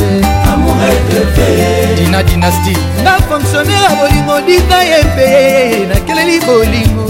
dina 1.98 2.24
dynastie 2.24 2.78
nga 3.04 3.14
fonctionnaire 3.30 3.84
ya 3.86 3.90
bolingo 4.00 4.36
diva 4.48 4.80
epeye 4.84 5.86
nakeleli 5.92 6.38
bolingo 6.48 7.06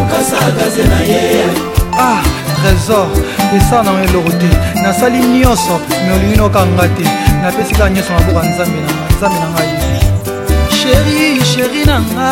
okasakase 0.00 0.82
na 0.90 1.00
ye 1.10 1.22
ah 1.98 2.22
trésor 2.62 3.06
esanao 3.56 3.98
eloko 4.08 4.30
te 4.40 4.50
nasali 4.82 5.18
nyonso 5.20 5.78
me 6.06 6.10
olingi 6.16 6.36
nokanga 6.38 6.88
te 6.96 7.04
napesika 7.42 7.88
nyonso 7.90 8.10
naboka 8.12 8.42
nzambe 8.46 8.78
na 8.82 8.92
nzambe 9.16 9.38
na 9.42 9.48
ngai 9.52 9.72
sheri 10.78 11.38
sheri 11.52 11.84
na 11.86 12.00
nga 12.00 12.30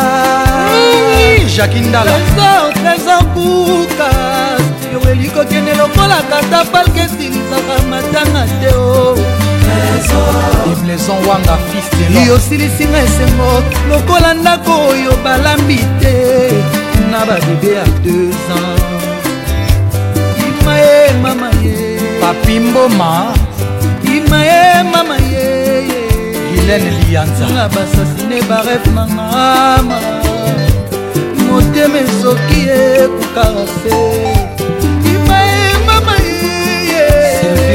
jaki 1.55 1.79
ndala 1.87 2.11
trésor 2.35 2.67
trésor 2.81 3.21
kuka 3.33 4.09
ekokende 5.35 5.73
lokola 5.75 6.21
tata 6.29 6.63
palke 6.71 7.01
esilisaka 7.05 7.75
matanga 7.89 8.43
te 8.61 8.69
o 8.75 9.15
ibleson 10.71 11.19
wanga 11.27 11.55
fils 11.67 12.27
yosilisinga 12.27 12.99
esengo 13.07 13.49
lokola 13.89 14.33
ndako 14.33 14.71
oyo 14.89 15.11
balambi 15.23 15.79
te 16.01 16.15
na 17.11 17.19
babebe 17.27 17.67
ya 17.75 17.83
2 18.03 18.31
ans 18.55 19.03
ima 20.49 20.75
ye 20.77 21.13
mama 21.23 21.49
ye 21.65 21.77
papi 22.21 22.59
mboma 22.59 23.11
ima 24.15 24.39
ye 24.49 24.83
mama 24.93 25.17
ye 25.31 25.47
gilene 26.53 26.91
lianzanga 26.99 27.63
basasine 27.75 28.37
baref 28.49 28.85
na 28.95 29.03
mama 29.17 29.99
motema 31.47 31.97
esoki 32.05 32.59
ekukarase 32.79 34.44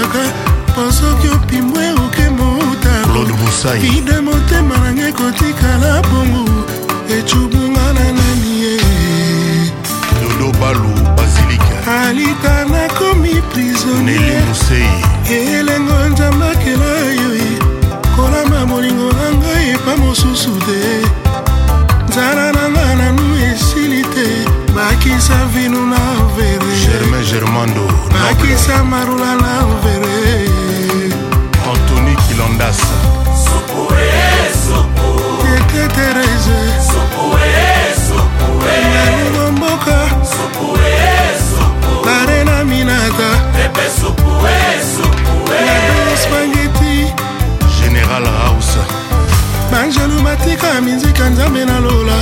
kaka 0.00 0.20
mpo 0.68 0.92
soki 0.92 1.28
opimwe 1.36 1.86
oke 2.04 2.26
moutaide 2.38 4.16
motema 4.26 4.76
nange 4.84 5.12
kotikala 5.18 5.92
bongo 6.08 6.44
ecubunga 7.16 7.86
na 7.96 8.04
nani 8.18 8.52
ye 8.64 8.76
dodobalu 10.20 10.92
basilike 11.16 11.76
alita 12.02 12.54
nakomi 12.72 13.34
prisonniere 13.50 14.84
elengo 15.56 15.96
nzambakela 16.12 16.90
yo 17.20 17.30
e. 17.46 17.50
kolama 18.16 18.66
molingo 18.66 19.08
na 19.16 19.26
ngai 19.36 19.66
epa 19.74 19.92
mosusu 20.00 20.50
te 20.66 20.80
nzala 22.08 22.46
na 22.56 22.62
nga 22.72 22.86
nanu 22.98 23.26
esili 23.52 24.02
te 24.14 24.28
bakisa 24.76 25.38
vino 25.54 25.80
na 25.92 26.00
vere 26.36 27.04
bakisa 28.24 28.76
marulala 28.84 29.47
na 50.80 50.84
mizika 50.84 51.28
nzambe 51.28 51.64
nalola 51.64 52.14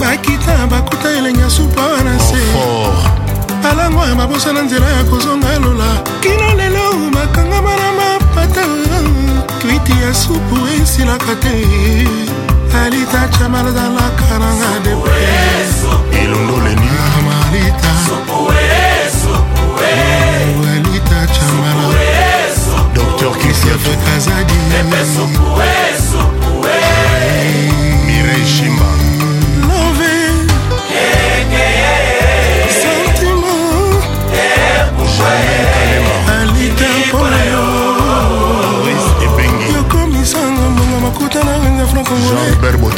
bakita 0.00 0.66
bakuta 0.70 1.10
elenge 1.10 1.50
supa 1.50 1.80
wana 1.82 2.18
se 2.18 2.34
oh, 2.56 2.92
alango 3.70 4.04
ya 4.06 4.14
mabosa 4.14 4.52
na 4.52 4.62
nzela 4.62 4.86
ya 4.90 5.04
kozonga 5.04 5.58
lola 5.58 5.84
kino 6.20 6.54
lelo 6.54 6.94
makangama 7.14 7.70
na 7.76 7.92
mapata 7.98 8.60
kwiti 9.60 10.02
ya 10.02 10.14
supu 10.14 10.56
esilaka 10.82 11.34
te 11.42 11.66
alita 12.84 13.28
chamaladalaka 13.38 14.38
nanga 14.38 14.72
depre 14.84 16.22
elondo 16.22 16.56
leni 16.64 16.88
amalita 17.18 17.90
alita 20.76 21.26
chamala 21.34 21.96
dr 22.94 23.36
kisiafekazadi 23.38 24.54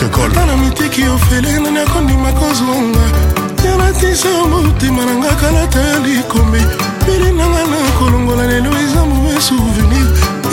protocole 0.08 0.30
ata 0.32 0.46
na 0.46 0.56
mitiki 0.56 1.04
ofele 1.08 1.52
nani 1.60 1.78
akondima 1.78 2.32
kozonga 2.32 3.04
yanatisa 3.64 4.28
motema 4.50 5.04
na 5.04 5.14
nga 5.14 5.28
kalata 5.36 5.80
ya 5.80 5.98
likomi 5.98 6.60
pili 7.06 7.32
nanga 7.32 7.64
na 7.70 7.90
kolongola 7.98 8.46
lelo 8.46 8.70
eza 8.70 9.04
mauvais 9.04 9.46
souvenir 9.46 10.06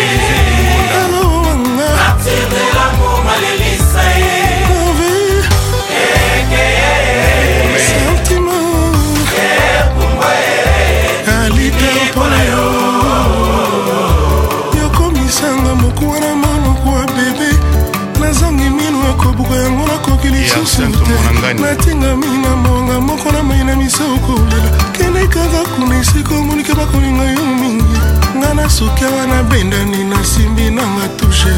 natingami 21.60 22.26
na 22.38 22.56
mbonga 22.56 23.00
moko 23.00 23.32
na 23.32 23.42
mai 23.42 23.64
na 23.64 23.74
miso 23.76 24.04
kolela 24.26 24.70
kende 24.92 25.26
kaka 25.26 25.64
kuna 25.74 26.00
esika 26.00 26.34
omonike 26.34 26.74
bakolinga 26.74 27.24
yo 27.24 27.46
mingi 27.60 28.00
nga 28.36 28.54
na 28.54 28.68
soki 28.70 29.04
awa 29.04 29.26
nabendani 29.26 30.04
nasimbi 30.04 30.70
nanga 30.70 31.08
tushe 31.16 31.52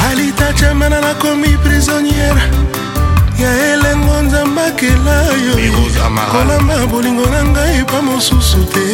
alitachamana 0.09 1.01
nakomi 1.01 1.47
prisonniere 1.63 2.43
ya 3.41 3.51
elengo 3.73 4.13
nzambakela 4.21 5.17
yo 5.45 5.53
kolamba 6.31 6.85
bolingo 6.91 7.25
na 7.29 7.41
ngai 7.51 7.79
epa 7.81 8.01
mosusu 8.01 8.61
te 8.73 8.87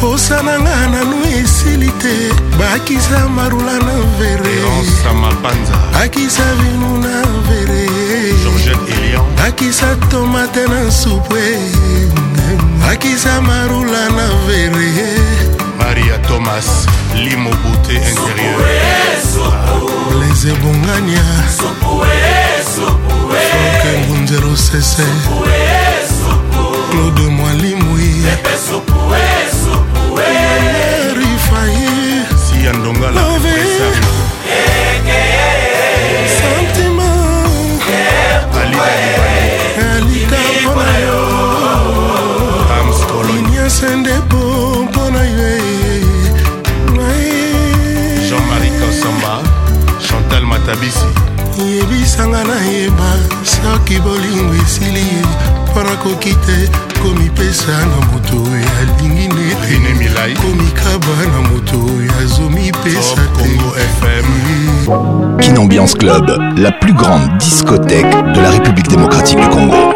posa 0.00 0.36
na 0.42 0.54
nga 0.64 0.78
nanu 0.94 1.16
esili 1.42 1.90
te 2.02 2.16
bakisa 2.58 3.28
marula 3.28 3.74
na 3.88 3.94
vere 4.18 4.54
bakisa 5.92 6.42
vinu 6.60 6.92
na 7.02 7.16
vere 7.48 7.82
bakisa 9.38 9.96
tomate 10.10 10.64
na 10.74 10.90
supwe 10.90 11.46
bakisa 12.82 13.40
marula 13.40 14.02
na 14.18 14.26
vere 14.46 14.90
maria 15.78 16.14
thomas 16.30 16.68
limobute 17.24 17.94
intérieur 17.98 18.58
les 20.22 20.40
ebongania 20.52 21.26
franke 23.34 23.92
ngunzero 24.06 24.54
sese 24.56 25.06
claude 26.90 27.26
mwalimwi 27.36 28.08
ya 32.68 32.74
ndongala 32.74 33.20
alikapona 39.84 40.98
yo 41.06 41.20
amskoloniasende 42.78 44.12
po 44.30 44.36
mpona 44.88 45.18
yo 45.18 45.48
jean-marie 48.28 48.70
kasamba 48.80 49.42
chantal 50.08 50.42
matabisi 50.46 51.08
yebisanga 51.76 52.44
nayeba 52.44 53.08
soki 53.44 53.98
bolingo 54.00 54.54
esili 54.64 55.00
ye 55.08 55.22
mpo 55.68 55.82
nakoki 55.82 56.34
te 56.34 56.68
komipesa 57.02 57.72
na 57.72 57.96
moto 58.12 58.50
oyo 58.52 58.68
alingi 58.80 59.28
nete 59.28 60.14
na 61.28 61.48
moto 61.50 61.76
oyo 61.78 62.12
azomipesa 62.22 63.18
Club, 65.98 66.38
la 66.58 66.70
plus 66.72 66.92
grande 66.94 67.38
discothèque 67.38 68.14
de 68.34 68.40
la 68.40 68.50
République 68.50 68.88
démocratique 68.88 69.38
du 69.38 69.48
Congo. 69.48 69.92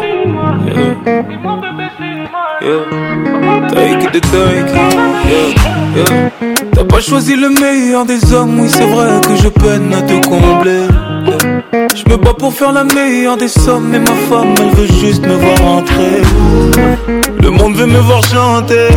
T'as 6.75 6.83
pas 6.83 6.99
choisi 7.01 7.35
le 7.35 7.49
meilleur 7.49 8.05
des 8.05 8.33
hommes, 8.33 8.59
oui 8.59 8.69
c'est 8.69 8.85
vrai 8.87 9.21
que 9.25 9.35
je 9.35 9.47
peine 9.49 9.93
à 9.93 10.01
te 10.01 10.25
combler. 10.25 10.87
Je 11.95 12.09
me 12.11 12.17
bats 12.17 12.33
pour 12.33 12.51
faire 12.51 12.71
la 12.71 12.83
meilleure 12.85 13.37
des 13.37 13.47
sommes, 13.47 13.87
mais 13.91 13.99
ma 13.99 14.15
femme, 14.27 14.55
elle 14.59 14.75
veut 14.75 14.87
juste 14.99 15.23
me 15.27 15.33
voir 15.35 15.61
entrer. 15.77 16.21
Le 17.39 17.49
monde 17.51 17.75
veut 17.75 17.85
me 17.85 17.99
voir 17.99 18.23
chanter. 18.25 18.87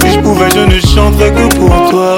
Si 0.00 0.12
je 0.12 0.20
pouvais, 0.20 0.48
je 0.50 0.60
ne 0.60 0.78
chanterais 0.80 1.32
que 1.32 1.56
pour 1.56 1.90
toi. 1.90 2.14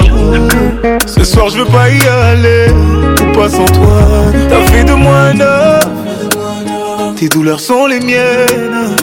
Ce 1.07 1.23
soir, 1.23 1.49
je 1.49 1.57
veux 1.57 1.65
pas 1.65 1.89
y 1.89 1.99
aller. 2.07 2.67
Ou 2.69 3.33
pas 3.35 3.49
sans 3.49 3.65
toi. 3.65 3.99
T'as 4.47 4.61
fait 4.71 4.83
de 4.83 4.93
moi 4.93 5.15
un 5.33 5.39
homme. 5.39 7.15
Tes 7.15 7.29
douleurs 7.29 7.59
sont 7.59 7.87
les 7.87 7.99
miennes. 7.99 8.95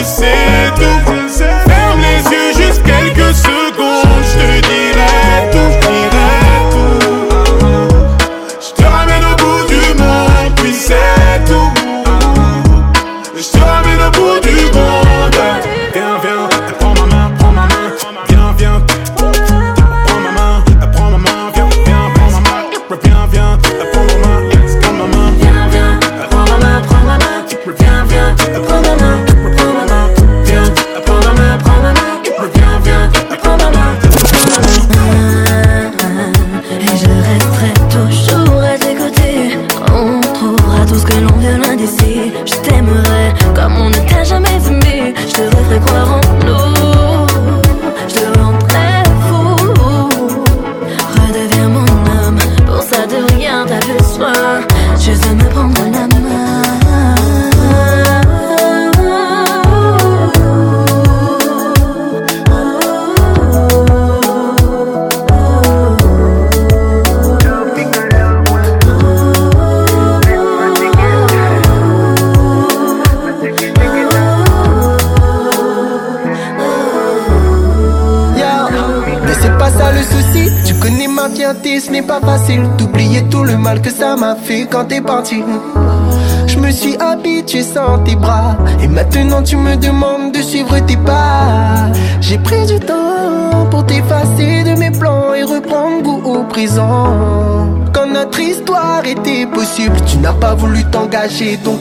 we 0.00 0.04
see. 0.04 0.29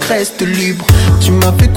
reste 0.10 0.42
libre. 0.42 0.84
Tu 1.22 1.32
m'as 1.32 1.52
fait 1.54 1.69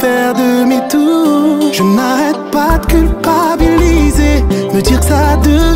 faire 0.00 0.34
mes 0.66 0.82
tours 0.88 1.72
Je 1.72 1.82
n'arrête 1.82 2.42
pas 2.50 2.78
de 2.78 2.86
culpabiliser, 2.86 4.42
me 4.74 4.80
dire 4.80 4.98
que 5.00 5.06
ça 5.06 5.36
devient 5.42 5.69